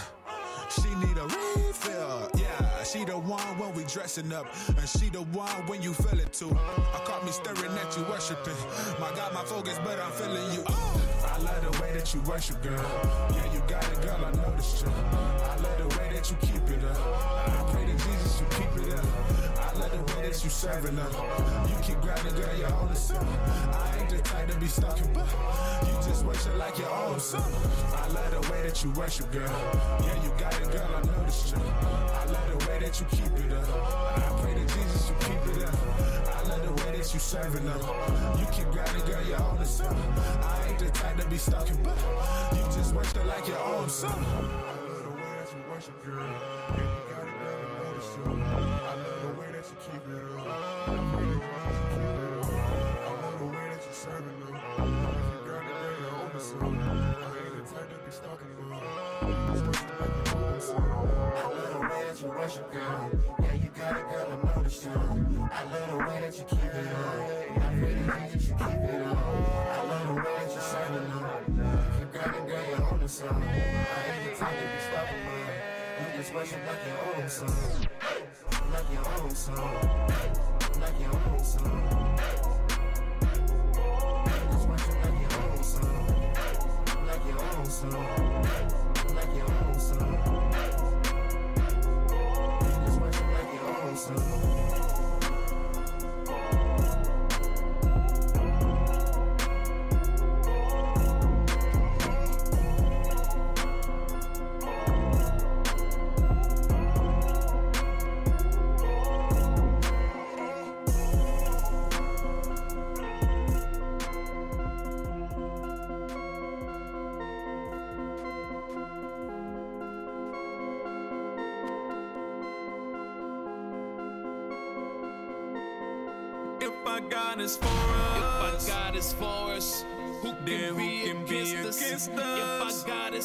She 0.71 0.89
need 0.97 1.17
a 1.17 1.25
refill. 1.25 2.31
Yeah, 2.37 2.83
she 2.83 3.05
the 3.05 3.17
one 3.17 3.59
when 3.59 3.73
we 3.75 3.85
dressing 3.85 4.33
up, 4.33 4.47
and 4.69 4.89
she 4.89 5.09
the 5.09 5.23
one 5.23 5.67
when 5.67 5.81
you 5.81 5.93
feel 5.93 6.19
it 6.19 6.33
too. 6.33 6.51
I 6.51 6.99
caught 7.05 7.25
me 7.25 7.31
staring 7.31 7.73
at 7.79 7.97
you 7.97 8.05
worshiping. 8.05 8.57
My 9.01 9.13
God, 9.15 9.33
my 9.33 9.45
focus, 9.45 9.79
but 9.85 9.99
I'm 10.01 10.13
feeling 10.13 10.53
you. 10.53 10.65
Oh, 10.67 11.01
I 11.25 11.39
love 11.39 11.73
the 11.73 11.83
way 11.83 11.93
that 11.95 12.13
you 12.13 12.21
worship, 12.23 12.63
girl. 12.63 12.85
Yeah, 13.33 13.53
you 13.53 13.61
got 13.69 13.85
it, 13.85 14.03
girl. 14.03 14.25
I 14.25 14.57
this 14.57 14.81
true. 14.81 14.91
I 14.91 15.57
love 15.57 15.79
the 15.79 15.99
way 15.99 16.11
that 16.13 16.31
you 16.31 16.37
keep 16.43 16.69
it 16.69 16.85
up. 16.85 17.46
That 20.37 20.45
you 20.45 20.51
serving 20.51 20.99
up. 20.99 21.13
You 21.67 21.77
keep 21.83 21.99
grinding, 22.03 22.35
girl. 22.35 22.55
You're 22.59 22.89
the 22.89 22.95
sun. 22.95 23.27
I 23.27 23.99
ain't 23.99 24.11
the 24.11 24.19
type 24.19 24.47
to 24.49 24.59
be 24.59 24.67
stalking, 24.67 25.11
but 25.15 25.27
you 25.87 25.95
just 26.07 26.27
worship 26.27 26.59
like 26.59 26.79
your 26.79 26.91
own 26.91 27.19
son. 27.21 27.43
I 27.95 28.07
love 28.09 28.31
the 28.33 28.53
way 28.53 28.63
that 28.63 28.85
you 28.85 28.91
worship, 28.91 29.31
girl. 29.33 29.49
Yeah, 30.05 30.23
you 30.23 30.31
got 30.39 30.53
it, 30.61 30.71
girl. 30.71 30.91
I 30.95 31.01
know 31.07 31.25
this 31.25 31.51
true. 31.51 31.63
I 31.63 32.25
love 32.27 32.51
the 32.51 32.69
way 32.69 32.79
that 32.81 33.01
you 33.01 33.07
keep 33.07 33.33
it 33.33 33.53
up. 33.53 33.65
I 33.65 34.43
pray 34.43 34.55
to 34.55 34.61
Jesus 34.61 35.09
you 35.09 35.15
keep 35.21 35.57
it 35.57 35.65
up. 35.65 35.75
I 36.29 36.43
love 36.49 36.63
the 36.67 36.85
way 36.85 36.99
that 36.99 37.15
you 37.15 37.21
serving 37.21 37.69
up. 37.69 38.39
You 38.39 38.47
keep 38.53 38.71
grinding, 38.73 39.07
girl. 39.07 39.25
You're 39.27 39.41
on 39.41 39.57
the 39.57 39.65
sun. 39.65 39.97
I 39.97 40.69
ain't 40.69 40.79
the 40.79 40.91
type 40.91 41.17
to 41.17 41.27
be 41.29 41.39
stalking, 41.39 41.83
but 41.83 41.97
you 42.53 42.63
just 42.77 42.95
worship 42.95 43.25
like 43.25 43.49
your 43.49 43.61
own 43.61 43.89
son. 43.89 44.13
I 44.13 44.41
love 44.85 45.03
the 45.03 45.11
way 45.17 45.33
that 45.39 45.49
you 45.49 45.73
worship, 45.73 46.05
girl. 46.05 46.29
Yeah, 46.29 46.77
you 46.77 47.01
got 47.09 47.25
it, 47.25 47.39
girl. 47.41 47.57
I 47.57 47.85
know 47.85 47.95
this 47.97 49.03
true. 49.03 49.06
Worship, 62.47 62.73
girl. 62.73 63.11
Yeah, 63.43 63.55
you 63.55 63.71
got 63.77 63.97
it, 63.97 64.09
girl. 64.09 64.27
I 64.31 64.57
know 64.57 64.63
this 64.63 64.81
true. 64.81 64.93
I 64.93 65.65
love 65.65 65.91
the 65.91 65.97
way 65.99 66.21
that 66.21 66.39
you 66.39 66.45
keep 66.45 66.63
it 66.63 66.87
up. 66.87 67.03
I 67.03 67.75
pray 67.75 67.95
to 67.95 68.31
Jesus 68.31 68.49
you 68.49 68.55
keep 68.55 68.83
it 68.87 69.03
up. 69.03 69.19
I 69.19 69.83
love 69.83 70.07
the 70.07 70.15
way 70.15 70.33
that 70.39 70.51
you 70.55 70.61
serving 70.61 71.11
up. 71.11 71.43
You 71.99 72.07
got 72.13 72.37
it, 72.37 72.47
girl. 72.47 72.65
You're 72.71 72.87
on 72.87 72.99
the 73.01 73.09
sun. 73.09 73.43
I 73.43 73.47
ain't 74.07 74.31
the 74.31 74.39
type 74.39 74.55
to 74.55 74.63
be 74.63 74.79
stalking, 74.87 75.23
but 75.27 75.43
you 75.99 76.19
just 76.19 76.31
worship 76.35 76.63
like 76.69 76.83
your 76.87 77.01
own 77.17 77.29
son. 77.29 77.53
Like 78.73 78.89
your 78.93 79.05
own 79.11 79.31
son. 79.35 79.57
Like 80.81 81.01
your 81.01 81.15
own 81.27 81.43
son. 81.43 81.73
You 83.27 84.43
just 84.53 84.69
worship 84.69 84.97
like 85.03 85.19
your 85.21 85.35
own 85.43 85.63
son. 85.65 85.95
Like 87.09 87.25
your 87.27 87.41
own 87.43 87.67
son. 87.67 87.91
Like 89.17 89.35
your 89.35 89.51
own 89.51 89.81
son. 89.81 90.46
Your 94.09 94.56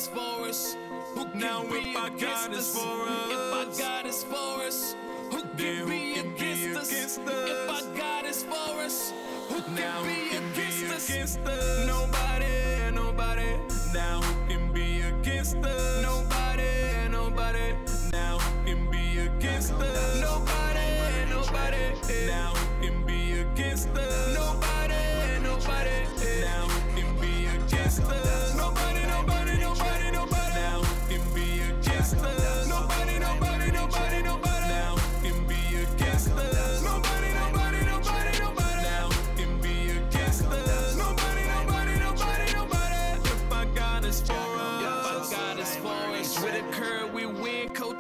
is 0.02 0.08
for 0.08 0.48
us, 0.48 0.78
who 1.14 1.26
can 1.26 1.40
Now 1.40 1.64
be 1.64 1.78
if 1.78 2.08
against 2.08 2.22
God 2.22 2.54
is 2.54 2.60
us? 2.60 2.76
If 3.32 3.54
our 3.54 3.66
us, 3.66 3.80
God 3.80 4.06
is 4.06 4.24
for 4.24 4.64
us, 4.64 4.96
who 5.32 5.42
then 5.42 5.58
can 5.58 5.78
who 5.78 5.90
be 5.90 6.14
can 6.14 6.34
be 6.34 6.66
against 6.66 6.78
us? 6.78 6.92
If 6.92 7.70
us? 7.70 7.86
our 7.86 7.98
God 7.98 8.26
is 8.26 8.44
for 8.44 8.72
us, 8.86 9.14
who 9.50 9.58
now 9.76 10.02
can 10.02 10.10
who 10.10 10.16
be 10.16 10.21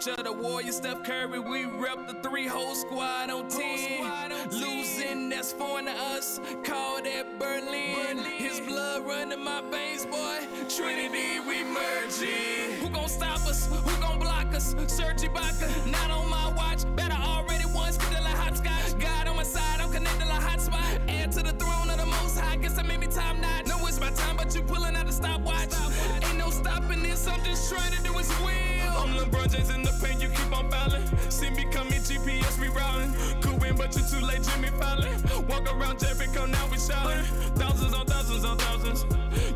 picture 0.03 0.23
the 0.23 0.31
warrior 0.31 0.71
Steph 0.71 1.03
Curry. 1.03 1.39
We 1.39 1.65
rep 1.65 2.07
the 2.07 2.15
three 2.27 2.47
whole 2.47 2.73
squad 2.73 3.29
on 3.29 3.47
10. 3.49 4.49
Losing, 4.51 5.29
that's 5.29 5.53
foreign 5.53 5.85
to 5.85 5.91
us. 5.91 6.39
Call 6.63 7.01
that 7.03 7.39
Berlin. 7.39 7.95
Berlin. 7.95 8.25
His 8.25 8.59
blood 8.61 9.05
running 9.05 9.43
my 9.43 9.61
veins, 9.69 10.05
boy. 10.05 10.39
Trinity, 10.75 11.39
we 11.41 11.63
merging. 11.63 12.79
Who 12.79 12.89
gon' 12.89 13.09
stop 13.09 13.45
us? 13.47 13.67
Who 13.67 14.01
gon' 14.01 14.19
block 14.19 14.53
us? 14.55 14.75
Serge 14.87 15.21
Ibaka, 15.21 15.91
not 15.91 16.09
on 16.09 16.29
my 16.29 16.51
watch. 16.55 16.83
Better 16.95 17.17
already 17.21 17.65
once, 17.65 17.95
still 17.95 18.23
a 18.23 18.35
hot 18.41 18.57
scotch. 18.57 18.97
God 18.99 19.27
on 19.27 19.35
my 19.35 19.43
side, 19.43 19.81
I'm 19.81 19.91
connected 19.91 20.27
like 20.27 20.41
hotspot. 20.41 21.09
Add 21.09 21.31
to 21.33 21.43
the 21.43 21.53
throne 21.53 21.89
of 21.91 21.99
the 21.99 22.07
most 22.07 22.39
high. 22.39 22.55
Guess 22.55 22.79
I 22.79 22.83
made 22.83 22.99
me 22.99 23.07
time 23.07 23.39
not. 23.39 23.67
No, 23.67 23.77
it's 23.85 23.99
my 23.99 24.09
time, 24.11 24.37
but 24.37 24.55
you 24.55 24.63
pulling 24.63 24.95
out 24.95 25.07
a 25.07 25.11
stopwatch. 25.11 25.69
Ain't 26.23 26.37
no 26.37 26.49
stopping 26.49 27.03
this, 27.03 27.27
I'm 27.27 27.43
just 27.43 27.71
trying 27.71 27.91
to 27.91 28.01
do 28.01 28.10
See 31.29 31.49
me 31.49 31.65
coming, 31.71 32.01
GPS 32.01 32.57
rerouting. 32.59 33.41
Could 33.41 33.61
win, 33.61 33.75
but 33.75 33.95
you're 33.95 34.05
too 34.07 34.25
late, 34.25 34.43
Jimmy 34.43 34.69
Fallon. 34.79 35.11
Walk 35.47 35.71
around 35.73 35.99
Jericho, 35.99 36.45
now 36.45 36.67
we 36.71 36.77
shouting. 36.77 37.23
Thousands 37.55 37.93
on 37.93 38.05
thousands 38.05 38.45
on 38.45 38.57
thousands. 38.57 39.05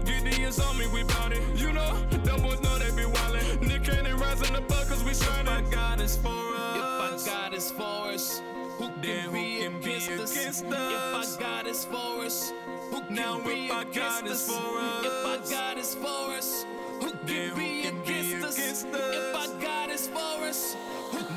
Gideon's 0.06 0.60
on 0.60 0.78
me, 0.78 0.88
we 0.88 1.04
bout 1.04 1.32
it. 1.32 1.42
You 1.56 1.74
know, 1.74 1.96
them 2.10 2.42
boys 2.42 2.62
know 2.62 2.78
they 2.78 2.92
be 2.92 3.04
wildin'. 3.10 3.68
Nick 3.68 3.84
Cannon 3.84 4.18
rising 4.18 4.56
above, 4.56 4.88
cause 4.90 5.04
we 5.04 5.14
shining. 5.14 5.48
If 5.48 5.66
our 5.66 5.72
God 5.72 6.02
is 6.02 6.18
for 6.18 6.30
us. 6.30 7.26
If 7.26 7.30
our 7.30 7.36
God 7.36 7.54
is 7.54 7.72
for 7.72 8.12
us. 8.12 8.42
Who 8.78 8.90
can 8.90 9.02
then 9.02 9.32
be, 9.32 9.62
who 9.62 9.70
can 9.70 9.76
against, 9.78 10.08
be 10.08 10.14
us? 10.22 10.32
against 10.32 10.66
us? 10.66 10.94
If 10.94 11.40
our 11.40 11.40
God 11.40 11.68
is 11.68 11.86
for 11.86 12.26
us. 12.26 12.54
Who 12.92 13.02
can 13.02 13.16
now 13.16 13.40
be 13.40 13.66
if 13.66 13.72
our 13.72 13.86
God 13.86 14.28
us? 14.28 14.48
for 14.48 14.80
us? 14.80 15.06
If 15.06 15.26
our 15.26 15.50
God 15.50 15.78
is 15.78 15.96
for 15.96 16.32
us. 16.36 16.66
Who 17.02 17.10
can 17.12 17.26
be 17.26 17.48
who 17.48 17.56
can 17.56 18.02
against, 18.02 18.32
be 18.32 18.36
against 18.36 18.86
us? 18.88 18.94
us? 18.96 19.16
If 19.16 19.36
our 19.36 19.62
God 19.62 19.90
is 19.90 20.08
for 20.08 20.18
us. 20.20 20.76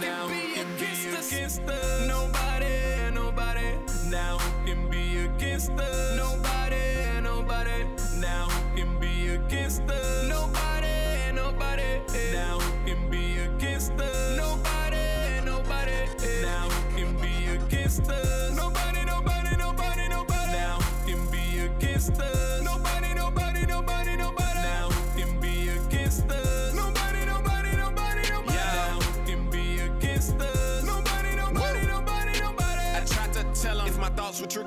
Now 0.01 0.29
who 0.29 0.55
can 0.55 0.67
be 0.79 0.87
against 1.11 1.61
us? 1.63 2.07
Nobody, 2.07 3.11
nobody. 3.13 3.71
Now 4.09 4.39
who 4.39 4.67
can 4.67 4.89
be 4.91 5.25
against 5.25 5.71
us? 5.73 5.98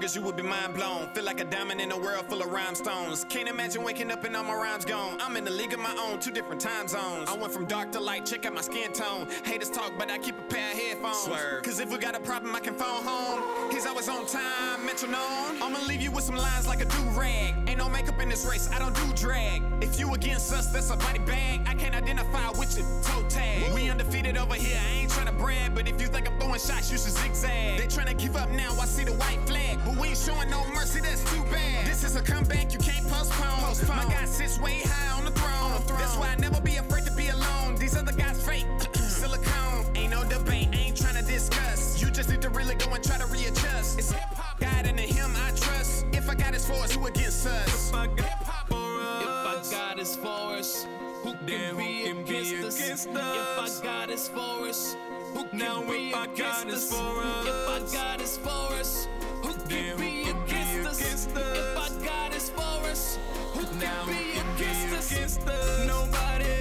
My 0.02 0.08
thoughts 0.08 0.16
were 0.16 0.16
triggers, 0.16 0.16
you 0.16 0.22
would 0.22 0.36
be 0.36 0.44
mind 0.44 0.74
blown. 0.74 1.08
Feel 1.14 1.24
like 1.24 1.40
a 1.40 1.46
diamond 1.46 1.82
in 1.82 1.92
a 1.92 1.98
world 1.98 2.26
full 2.28 2.42
of 2.42 2.52
rhinestones. 2.52 3.26
Can't 3.26 3.48
imagine 3.48 3.84
waking 3.84 4.12
up 4.12 4.24
and 4.24 4.36
all 4.36 4.44
my 4.44 4.56
rhymes 4.56 4.86
gone. 4.86 5.18
I'm 5.22 5.38
in 5.38 5.44
the 5.44 5.52
league 5.52 5.74
of 5.74 5.80
my 5.80 5.96
own, 6.00 6.20
two 6.20 6.32
different 6.32 6.62
time 6.62 6.88
zones. 6.88 7.30
I 7.30 7.36
went 7.36 7.54
from 7.54 7.66
dark 7.66 7.92
to 7.94 8.00
light, 8.00 8.26
check 8.26 8.46
out 8.46 8.54
my 8.54 8.62
skin 8.62 8.92
tone. 8.94 9.28
Haters 9.44 9.70
talk, 9.70 9.94
but 9.98 10.10
I 10.10 10.18
keep 10.18 10.38
a 10.38 10.42
pair 10.44 10.72
of 10.72 10.78
headphones. 10.78 11.18
Swerve. 11.18 11.64
Cause 11.64 11.80
if 11.80 11.92
we 11.92 11.98
got 11.98 12.16
a 12.16 12.20
problem, 12.20 12.56
I 12.56 12.60
can 12.60 12.76
phone 12.76 13.04
home. 13.04 13.72
He's 13.72 13.86
always 13.86 14.10
on 14.10 14.26
time, 14.26 14.86
metronome. 14.86 15.62
I'ma 15.62 15.80
leave 15.88 16.02
you 16.02 16.12
with 16.12 16.24
some 16.24 16.36
lines 16.36 16.68
like 16.68 16.82
a 16.82 16.86
do 16.86 17.02
rag. 17.12 17.54
Ain't 17.68 17.78
no 17.78 17.90
makeup 17.90 18.20
in 18.20 18.30
this 18.30 18.46
race, 18.46 18.70
I 18.74 18.80
don't 18.80 18.96
do 18.96 19.14
drag. 19.16 19.62
If 19.82 20.00
you 20.00 20.14
against 20.14 20.54
us, 20.54 20.68
that's 20.68 20.90
a 20.90 20.98
body 20.98 21.20
bag. 21.20 21.62
I 21.68 21.74
can't 21.76 21.96
identify 21.96 22.50
with 22.52 22.78
your 22.78 22.88
toe 23.04 23.24
tag. 23.30 23.74
We 23.74 23.90
undefeated 23.90 24.38
over 24.38 24.56
here, 24.56 24.80
I 24.80 25.02
ain't 25.02 25.12
tryna 25.12 25.38
brag, 25.38 25.76
but 25.76 25.88
if 25.88 26.02
you 26.02 26.08
think 26.08 26.28
I'm 26.28 26.40
throwing 26.40 26.60
shots, 26.60 26.92
you 26.92 26.98
should 26.98 27.14
zigzag. 27.14 27.78
They 27.78 27.88
tryna 27.88 28.18
give 28.18 28.36
up 28.36 28.50
now, 28.52 28.72
I 28.80 28.86
see 28.86 29.04
the 29.04 29.14
white 29.14 29.40
flag, 29.48 29.80
but 29.86 29.96
we 30.02 30.08
ain't 30.10 30.18
showing 30.18 30.50
no 30.50 30.66
mercy, 30.74 31.00
that's 31.00 31.24
too 31.32 31.44
bad. 31.52 31.86
This 31.86 32.04
is 32.04 32.16
a 32.16 32.22
comeback 32.22 32.74
you 32.74 32.80
can't 32.80 33.08
postpone. 33.08 33.62
My 33.88 34.06
guy 34.06 34.26
sits 34.26 34.60
way 34.60 34.82
high 34.84 35.18
on 35.18 35.26
the 35.26 35.32
throne. 35.32 35.98
That's 35.98 36.18
why 36.18 36.30
I 36.30 36.36
never 36.36 36.60
be 36.60 36.78
afraid 36.78 37.06
to 37.06 37.12
be 37.12 37.30
alone. 37.30 37.76
These 37.76 37.96
other 37.96 38.12
guys 38.12 38.44
fake, 38.46 38.66
silicone. 38.96 39.86
Ain't 39.96 40.12
no 40.12 40.24
debate, 40.24 40.70
ain't 40.74 40.98
tryna 40.98 41.26
discuss. 41.28 42.02
You 42.02 42.10
just 42.10 42.30
need 42.30 42.42
to 42.42 42.50
really 42.50 42.76
go 42.76 42.92
and 42.94 43.04
try 43.04 43.18
to 43.18 43.28
readjust. 43.28 44.00
It's 44.00 44.12
hip 44.12 44.34
hop, 44.34 44.60
God 44.60 44.86
and 44.88 45.00
Him 45.00 45.32
I 45.36 45.52
trust. 45.52 46.06
If 46.14 46.30
I 46.30 46.36
got 46.36 46.54
his 46.54 46.66
for 46.66 46.74
us, 46.74 46.96
who 46.96 47.06
against 47.06 47.46
us? 47.46 47.90
If 47.90 47.96
I 47.96 48.08
got 48.08 48.68
for 48.68 48.76
us. 48.76 49.24
If 49.24 49.74
our 49.74 49.80
God 49.80 50.00
is 50.00 50.16
for 50.16 50.58
us, 50.58 50.88
who 51.24 51.34
can 51.34 51.46
Then 51.46 51.76
who 51.76 51.80
be 51.80 52.04
can 52.04 52.24
be 52.26 52.40
against 52.40 52.66
us? 52.66 52.80
against 52.80 53.08
If 53.10 53.82
I 53.82 53.84
got 53.84 54.10
his 54.10 54.22
is 54.22 54.28
for 54.30 54.68
us, 54.68 54.96
who 55.34 55.46
can 55.46 55.60
Now 55.60 55.82
be 55.84 56.10
if 56.10 56.24
against 56.24 56.66
us? 56.68 56.92
If 56.92 57.70
us. 57.70 57.94
God 57.94 58.22
is 58.22 58.38
for 58.38 58.74
us, 58.74 59.08
who 59.20 59.22
Then 59.22 59.31
can 59.72 59.98
who 59.98 60.04
be 60.04 60.24
can 60.24 60.46
be 60.46 60.52
against 60.54 60.88
us? 60.88 61.00
against 61.02 61.30
If 61.32 61.38
us? 61.38 61.98
our 61.98 62.04
God 62.06 62.34
is 62.36 62.50
for 62.50 62.62
us, 62.92 63.20
who 63.54 63.64
can 63.80 64.08
be 64.08 64.40
against 64.40 64.94
us? 64.98 65.12
against 65.12 65.48
us? 65.48 65.88
Nobody, 65.88 65.88
nobody. 65.88 66.61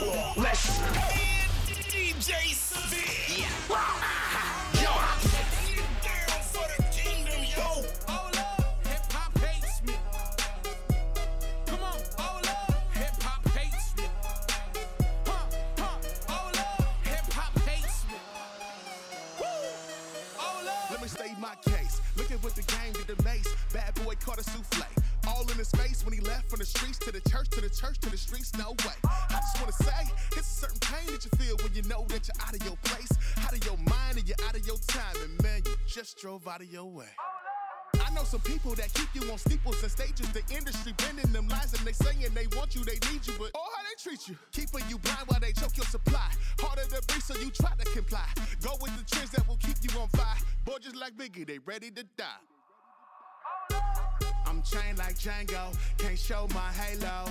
Let's 0.00 0.78
DJ. 1.90 3.17
People 38.58 38.74
that 38.74 38.92
keep 38.92 39.08
you 39.14 39.30
on 39.30 39.38
steeples 39.38 39.80
and 39.82 39.90
stages. 39.90 40.28
The 40.32 40.42
industry 40.54 40.92
bending 40.98 41.30
them 41.32 41.46
lies 41.48 41.72
and 41.74 41.86
they 41.86 41.92
saying 41.92 42.26
they 42.34 42.46
want 42.56 42.74
you, 42.74 42.82
they 42.84 42.98
need 43.10 43.24
you, 43.26 43.34
but 43.38 43.50
oh 43.54 43.68
how 43.76 43.82
they 43.82 43.94
treat 44.02 44.26
you. 44.28 44.36
Keeping 44.52 44.88
you 44.88 44.98
blind 44.98 45.26
while 45.26 45.38
they 45.38 45.52
choke 45.52 45.76
your 45.76 45.86
supply. 45.86 46.28
Harder 46.58 46.82
to 46.82 47.00
breathe, 47.06 47.22
so 47.22 47.36
you 47.38 47.50
try 47.50 47.70
to 47.78 47.84
comply. 47.92 48.26
Go 48.62 48.72
with 48.80 48.96
the 48.98 49.04
trends 49.14 49.30
that 49.30 49.46
will 49.46 49.58
keep 49.58 49.76
you 49.82 50.00
on 50.00 50.08
fire. 50.08 50.36
Boy, 50.64 50.78
just 50.80 50.96
like 50.96 51.16
Biggie, 51.16 51.46
they 51.46 51.58
ready 51.58 51.90
to 51.92 52.04
die. 52.16 52.26
I'm 54.46 54.62
chained 54.62 54.98
like 54.98 55.14
Django, 55.14 55.76
can't 55.98 56.18
show 56.18 56.48
my 56.52 56.72
halo. 56.72 57.30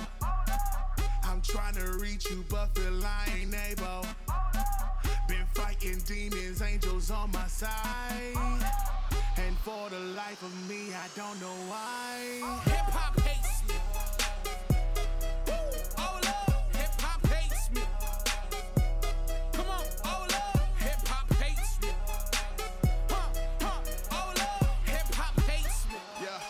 I'm 1.24 1.42
trying 1.42 1.74
to 1.74 1.98
reach 1.98 2.30
you, 2.30 2.42
but 2.48 2.68
feel 2.74 3.04
I 3.04 3.28
ain't 3.38 3.54
able. 3.70 4.06
Been 5.28 5.44
fighting 5.52 5.98
demons, 6.06 6.62
angels 6.62 7.10
on 7.10 7.30
my 7.32 7.46
side. 7.48 8.97
And 9.46 9.56
for 9.58 9.88
the 9.90 10.00
life 10.00 10.42
of 10.42 10.52
me, 10.68 10.92
I 10.92 11.06
don't 11.14 11.40
know 11.40 11.54
why. 11.70 12.60
Hip 12.64 12.90
hop 12.90 13.20
hates 13.20 13.62
me. 13.68 13.74
Hold 15.96 16.26
hip 16.76 17.00
hop 17.00 17.26
hates 17.28 17.70
me. 17.70 17.82
Come 19.52 19.68
on, 19.70 19.84
hold 20.04 20.32
up, 20.32 20.58
hip 20.78 21.06
hop 21.06 21.32
hates 21.34 21.80
me. 21.80 21.88
Huh, 23.08 23.28
huh, 23.62 23.80
up, 24.40 24.66
hip 24.86 25.14
hop 25.14 25.40
hates 25.42 25.86
me. 25.86 25.98
Yeah. 26.20 26.40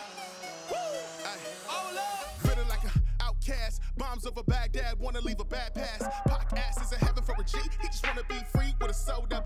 Woo, 0.71 0.77
Ay. 1.25 1.37
hold 1.67 1.97
up. 1.97 2.39
Feeling 2.39 2.67
like 2.69 2.83
an 2.83 3.01
outcast. 3.21 3.81
Bombs 3.97 4.25
over 4.25 4.43
Baghdad, 4.43 4.99
wanna 4.99 5.21
leave 5.21 5.39
a 5.39 5.45
bad 5.45 5.75
pass. 5.75 6.01
Pac 6.27 6.53
ass 6.57 6.81
is 6.81 6.91
a 6.93 6.97
heaven 7.05 7.23
for 7.23 7.35
a 7.39 7.43
G. 7.43 7.59
He 7.81 7.87
just 7.87 8.05
wanna 8.07 8.23
be 8.27 8.39
free 8.51 8.73
with 8.81 8.89
a 8.91 8.93
soul 8.93 9.27
that 9.29 9.45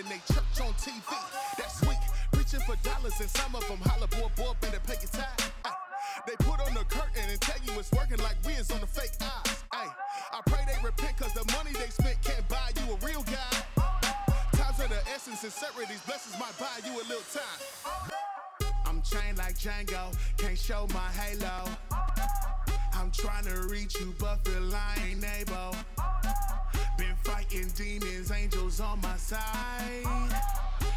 of 0.00 0.06
finding 0.06 0.20
they 0.26 0.34
church 0.34 0.66
on 0.66 0.72
TV. 0.74 1.02
That's 1.56 1.80
weak. 1.82 1.98
Preaching 2.32 2.60
for 2.60 2.76
dollars 2.82 3.14
and 3.20 3.30
some 3.30 3.54
of 3.54 3.66
them 3.68 3.78
holler, 3.84 4.06
boy, 4.08 4.30
boy, 4.36 4.52
better 4.60 4.80
pay 4.86 4.94
your 5.00 5.10
time. 5.10 5.50
They 6.26 6.36
put 6.38 6.60
on 6.60 6.74
the 6.74 6.84
curtain 6.84 7.24
and 7.28 7.40
tell 7.40 7.56
you 7.64 7.78
it's 7.78 7.90
working 7.92 8.18
like 8.18 8.36
we 8.46 8.52
is 8.54 8.70
on 8.70 8.80
the 8.80 8.86
fake 8.86 9.12
eyes. 9.20 9.64
Ay. 9.72 9.88
I 10.32 10.40
pray 10.46 10.60
they 10.66 10.78
repent 10.84 11.16
cause 11.16 11.32
the 11.32 11.44
money 11.52 11.72
they 11.72 11.88
spent 11.88 12.20
can't 12.22 12.46
buy 12.48 12.70
you 12.76 12.92
a 12.92 12.96
real 13.06 13.22
guy. 13.22 13.82
Times 14.52 14.80
are 14.80 14.88
the 14.88 15.00
essence, 15.12 15.42
and 15.44 15.52
sincerity's 15.52 16.00
blessings 16.02 16.38
might 16.38 16.56
buy 16.58 16.80
you 16.84 16.94
a 16.96 17.04
little 17.08 17.24
time. 17.32 18.72
I'm 18.86 19.02
chained 19.02 19.38
like 19.38 19.56
Django, 19.56 20.14
can't 20.36 20.58
show 20.58 20.86
my 20.92 21.08
halo. 21.12 21.70
I'm 22.94 23.10
trying 23.12 23.44
to 23.44 23.68
reach 23.68 23.98
you, 23.98 24.14
but 24.18 24.36
feel 24.44 24.74
I 24.74 24.96
ain't 25.08 25.24
able. 25.40 25.99
Fighting 27.50 27.68
demons, 27.74 28.30
angels 28.30 28.80
on 28.80 29.00
my 29.00 29.16
side. 29.16 30.04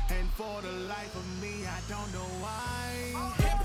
And 0.10 0.30
for 0.38 0.62
the 0.62 0.72
life 0.88 1.16
of 1.16 1.41
me, 1.41 1.66
I 1.66 1.80
don't 1.89 2.14
know 2.14 2.30
why. 2.41 3.62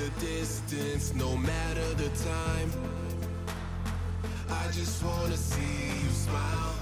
The 0.00 0.26
distance, 0.26 1.14
no 1.14 1.36
matter 1.36 1.88
the 1.94 2.08
time. 2.24 2.70
I 4.48 4.66
just 4.72 5.04
wanna 5.04 5.36
see 5.36 5.88
you 6.02 6.10
smile. 6.10 6.74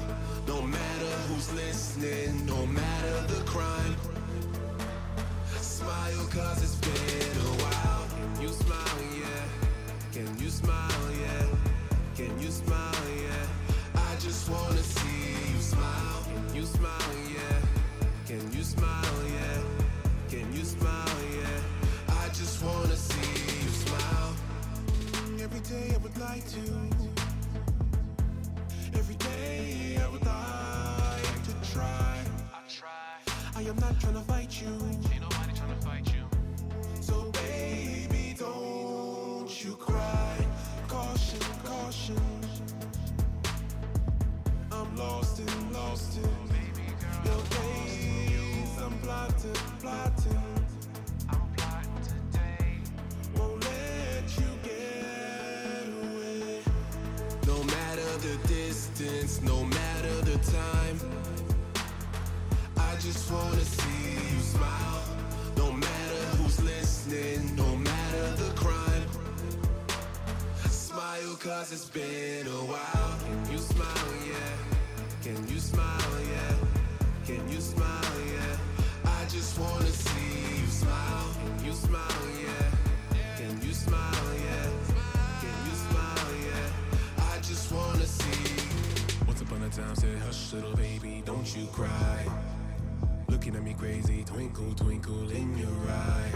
No 0.46 0.62
matter 0.62 1.12
who's 1.26 1.52
listening, 1.52 2.46
no 2.46 2.64
matter 2.66 3.16
the 3.34 3.42
crime. 3.44 3.96
Smile 5.60 6.24
cause 6.30 6.62
it's 6.62 6.78
been 6.86 7.36
a 7.46 7.54
while. 7.64 8.06
Can 8.14 8.42
you 8.42 8.50
smile, 8.50 9.00
yeah? 9.22 9.44
Can 10.12 10.38
you 10.38 10.50
smile, 10.50 11.06
yeah? 11.24 11.46
Can 12.14 12.32
you 12.40 12.50
smile, 12.52 13.08
yeah? 13.24 14.00
I 14.10 14.14
just 14.20 14.48
wanna 14.48 14.82
day 25.68 25.92
I 25.94 25.98
would 25.98 26.16
like 26.18 26.46
to. 26.48 26.60
Every 28.94 29.16
day 29.16 29.98
I 30.02 30.08
would 30.08 30.24
like 30.24 31.42
to 31.44 31.70
try. 31.72 32.16
I 32.54 32.60
try. 32.68 33.34
I 33.54 33.62
am 33.68 33.76
not 33.76 34.00
trying 34.00 34.14
to 34.14 34.20
fight 34.20 34.62
you. 34.62 34.68
Ain't 34.68 35.20
nobody 35.20 35.52
trying 35.54 35.78
to 35.78 35.86
fight 35.86 36.06
you. 36.14 36.24
So 37.02 37.30
baby, 37.32 38.34
don't 38.38 39.64
you 39.64 39.74
cry. 39.74 40.46
Caution, 40.88 41.40
caution. 41.64 42.22
I'm 44.72 44.96
lost 44.96 45.40
in, 45.40 45.72
lost 45.74 46.16
in. 46.16 46.22
Your 47.26 47.42
gaze, 47.50 48.78
I'm 48.80 48.98
plotting, 49.00 49.52
plotting. 49.80 50.57
Time. 60.52 60.98
I 62.76 62.94
just 63.00 63.30
wanna 63.30 63.64
see 63.64 64.12
you 64.32 64.40
smile. 64.40 65.02
No 65.56 65.72
matter 65.72 66.22
who's 66.36 66.62
listening, 66.62 67.56
no 67.56 67.76
matter 67.76 68.26
the 68.42 68.50
crime. 68.54 69.06
Smile 70.70 71.34
cause 71.40 71.72
it's 71.72 71.90
been 71.90 72.46
a 72.46 72.62
while. 72.72 73.12
Can 73.26 73.52
you 73.52 73.58
smile, 73.58 74.12
yeah? 74.26 74.52
Can 75.22 75.48
you 75.48 75.58
smile, 75.60 76.16
yeah? 76.34 76.54
Can 77.26 77.48
you 77.52 77.60
smile, 77.60 78.18
yeah? 78.34 78.56
I 79.04 79.24
just 79.28 79.58
wanna 79.58 79.92
see 80.06 80.60
you 80.60 80.66
smile. 80.66 81.28
Can 81.40 81.66
you 81.66 81.72
smile, 81.72 82.26
yeah? 82.44 82.70
Can 83.38 83.60
you 83.66 83.72
smile, 83.72 84.17
time 89.78 89.94
said, 89.94 90.18
hush, 90.18 90.52
little 90.52 90.74
baby, 90.74 91.22
don't 91.24 91.56
you 91.56 91.66
cry. 91.68 92.26
Looking 93.28 93.54
at 93.54 93.62
me 93.62 93.74
crazy, 93.78 94.24
twinkle, 94.24 94.74
twinkle 94.74 95.30
in 95.30 95.56
your 95.56 95.78
eye. 95.88 96.32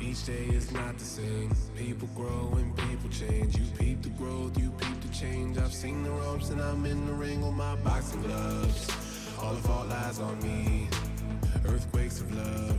Each 0.00 0.24
day 0.24 0.46
is 0.46 0.72
not 0.72 0.96
the 0.96 1.04
same. 1.04 1.54
People 1.76 2.08
grow 2.14 2.54
and 2.56 2.74
people 2.74 3.10
change. 3.10 3.58
You 3.58 3.64
peep 3.78 4.02
the 4.02 4.08
growth, 4.10 4.58
you 4.58 4.70
peep 4.78 5.00
the 5.02 5.08
change. 5.08 5.58
I've 5.58 5.74
seen 5.74 6.02
the 6.04 6.10
ropes 6.10 6.48
and 6.48 6.60
I'm 6.60 6.86
in 6.86 7.06
the 7.06 7.12
ring 7.12 7.44
with 7.44 7.54
my 7.54 7.76
boxing 7.76 8.22
gloves. 8.22 8.88
All 9.42 9.52
the 9.52 9.60
fault 9.68 9.88
lies 9.88 10.18
on 10.18 10.40
me. 10.42 10.88
Earthquakes 11.66 12.20
of 12.20 12.34
love. 12.34 12.78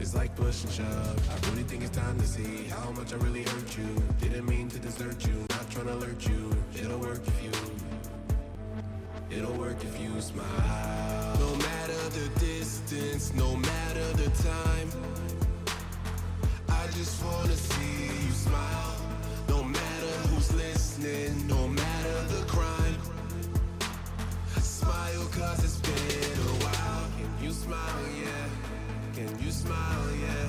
It's 0.00 0.14
like 0.14 0.34
push 0.36 0.64
and 0.64 0.72
shove. 0.72 1.30
I 1.30 1.50
really 1.50 1.62
think 1.62 1.82
it's 1.82 1.96
time 1.96 2.18
to 2.18 2.26
see 2.26 2.64
how 2.68 2.90
much 2.90 3.14
I 3.14 3.16
really 3.16 3.42
hurt 3.42 3.78
you. 3.78 3.88
Didn't 4.20 4.46
mean 4.46 4.68
to 4.68 4.78
desert 4.78 5.26
you, 5.26 5.46
not 5.48 5.70
trying 5.70 5.86
to 5.86 5.94
alert 5.94 6.28
you. 6.28 6.50
It'll 6.74 6.98
work 6.98 7.22
if 7.26 7.44
you. 7.44 7.69
It'll 9.42 9.54
work 9.54 9.82
if 9.82 9.98
you 9.98 10.20
smile. 10.20 11.34
No 11.38 11.56
matter 11.56 12.00
the 12.10 12.28
distance, 12.40 13.32
no 13.32 13.56
matter 13.56 14.06
the 14.12 14.28
time. 14.42 14.88
I 16.68 16.86
just 16.88 17.24
wanna 17.24 17.56
see 17.56 18.04
you 18.26 18.32
smile. 18.32 18.96
No 19.48 19.62
matter 19.62 20.12
who's 20.28 20.52
listening, 20.52 21.48
no 21.48 21.68
matter 21.68 22.16
the 22.34 22.44
crime. 22.48 22.96
Smile 24.60 25.24
cause 25.32 25.64
it's 25.64 25.80
been 25.88 26.38
a 26.46 26.56
while. 26.64 27.06
Can 27.16 27.32
you 27.42 27.52
smile, 27.52 28.04
yeah? 28.22 28.46
Can 29.14 29.42
you 29.42 29.50
smile, 29.50 30.06
yeah? 30.20 30.44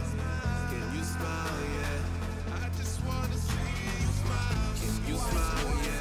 Can 0.70 0.86
you 0.98 1.04
smile, 1.06 1.62
yeah? 1.78 2.62
I 2.62 2.68
just 2.78 3.00
wanna 3.06 3.38
see 3.38 3.72
you 4.02 4.10
smile. 4.20 4.68
Can 4.82 4.94
you 5.08 5.18
smile, 5.18 5.80
yeah? 5.86 6.01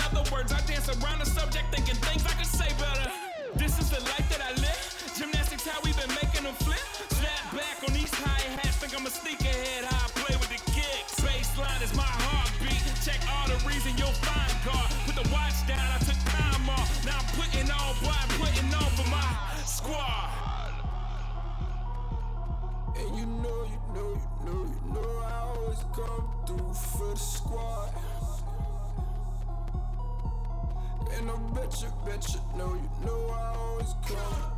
In 0.00 0.16
other 0.16 0.30
words, 0.32 0.50
I 0.50 0.60
dance 0.62 0.88
around 0.88 1.18
the 1.18 1.26
subject 1.26 1.74
thinking 1.74 1.94
things 1.96 2.24
I 2.24 2.32
could 2.32 2.46
say 2.46 2.68
better. 2.78 3.10
This 3.54 3.78
is 3.78 3.90
the 3.90 4.00
life 4.00 4.30
Bet 32.04 32.34
you 32.34 32.40
know, 32.58 32.74
you 32.74 33.06
know 33.06 33.30
I 33.30 33.56
always 33.56 33.94
come. 34.06 34.49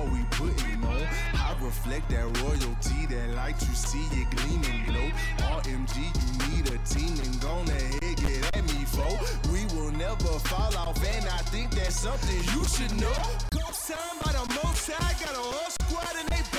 Boy, 0.00 0.12
we 0.12 0.24
putting 0.30 0.82
on. 0.84 1.08
I 1.34 1.54
reflect 1.60 2.08
that 2.10 2.24
royalty, 2.42 3.06
that 3.06 3.34
light 3.34 3.60
you 3.60 3.74
see 3.74 4.06
it 4.20 4.30
gleaming 4.36 4.84
glow. 4.86 5.10
RMG, 5.58 5.96
you 5.96 6.56
need 6.56 6.66
a 6.68 6.78
team 6.84 7.18
and 7.24 7.40
gone 7.40 7.68
ahead, 7.68 8.16
get 8.16 8.56
at 8.56 8.64
me, 8.64 8.84
foe. 8.84 9.18
We 9.52 9.64
will 9.74 9.92
never 9.92 10.38
fall 10.48 10.76
off, 10.76 11.02
and 11.04 11.26
I 11.26 11.38
think 11.52 11.70
that's 11.72 12.00
something 12.00 12.36
you 12.54 12.64
should 12.64 12.94
know. 13.00 13.12
Go 13.50 13.60
time 13.90 14.16
by 14.22 14.32
the 14.32 14.60
most 14.62 14.90
I 14.90 15.12
got 15.20 15.34
a 15.34 15.42
whole 15.42 15.70
squad 15.70 16.14
and 16.18 16.28
they 16.28 16.49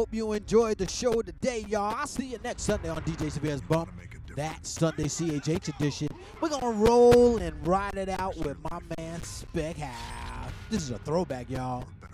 hope 0.00 0.14
you 0.14 0.32
enjoyed 0.32 0.78
the 0.78 0.88
show 0.88 1.20
today, 1.20 1.62
y'all. 1.68 1.94
I'll 1.94 2.06
see 2.06 2.28
you 2.28 2.38
next 2.42 2.62
Sunday 2.62 2.88
on 2.88 3.02
DJ 3.02 3.30
Severe's 3.30 3.60
Bump. 3.60 3.92
That 4.34 4.64
Sunday 4.64 5.04
CHH 5.04 5.78
edition. 5.78 6.08
We're 6.40 6.48
gonna 6.48 6.70
roll 6.70 7.36
and 7.36 7.54
ride 7.66 7.98
it 7.98 8.08
out 8.08 8.34
with 8.38 8.56
my 8.70 8.78
man 8.96 9.22
Spec 9.22 9.76
House. 9.76 10.52
This 10.70 10.84
is 10.84 10.90
a 10.90 10.96
throwback, 11.00 11.50
y'all. 11.50 11.84
But 12.00 12.10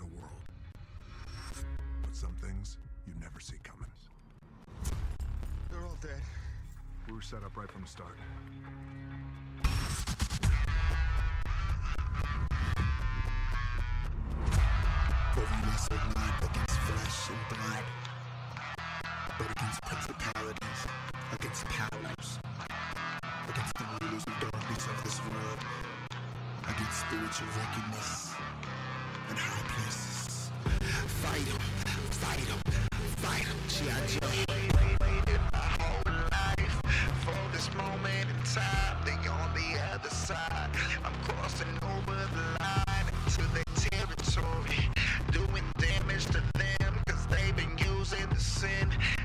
some 2.11 2.35
things 2.41 2.77
you 3.07 3.13
never 3.21 3.39
see 3.39 3.55
coming. 3.63 3.85
They're 5.71 5.85
all 5.85 5.97
dead. 6.01 6.21
We 7.07 7.13
were 7.13 7.21
set 7.21 7.41
up 7.41 7.55
right 7.55 7.71
from 7.71 7.83
the 7.83 7.87
start. 7.87 8.17
For 15.33 15.39
we 15.39 15.69
wrestle 15.69 15.97
not 16.15 16.43
against 16.43 16.46
and 17.29 17.37
blood, 17.49 17.83
but 19.37 19.51
against 19.51 19.81
principalities, 19.81 20.81
against 21.33 21.65
powers, 21.65 22.39
against 23.49 23.73
the 23.75 23.85
rulers 23.99 24.23
of 24.27 24.33
darkness 24.39 24.85
of 24.85 25.03
this 25.03 25.19
world, 25.27 25.59
against 26.63 26.99
spiritual 26.99 27.47
wickedness 27.57 28.33
in 29.29 29.35
high 29.35 29.65
places. 29.73 30.51
Fight 31.21 31.45
them, 31.45 31.61
fight 32.11 32.47
them, 32.47 32.61
fight 33.17 33.45
them. 33.45 33.57
G.I. 33.67 34.07
Joe. 34.07 34.47
I'm 40.29 41.13
crossing 41.23 41.67
over 41.83 42.15
the 42.33 42.57
line 42.59 43.07
into 43.25 43.41
their 43.53 43.63
territory. 43.75 44.96
sin. 48.57 49.16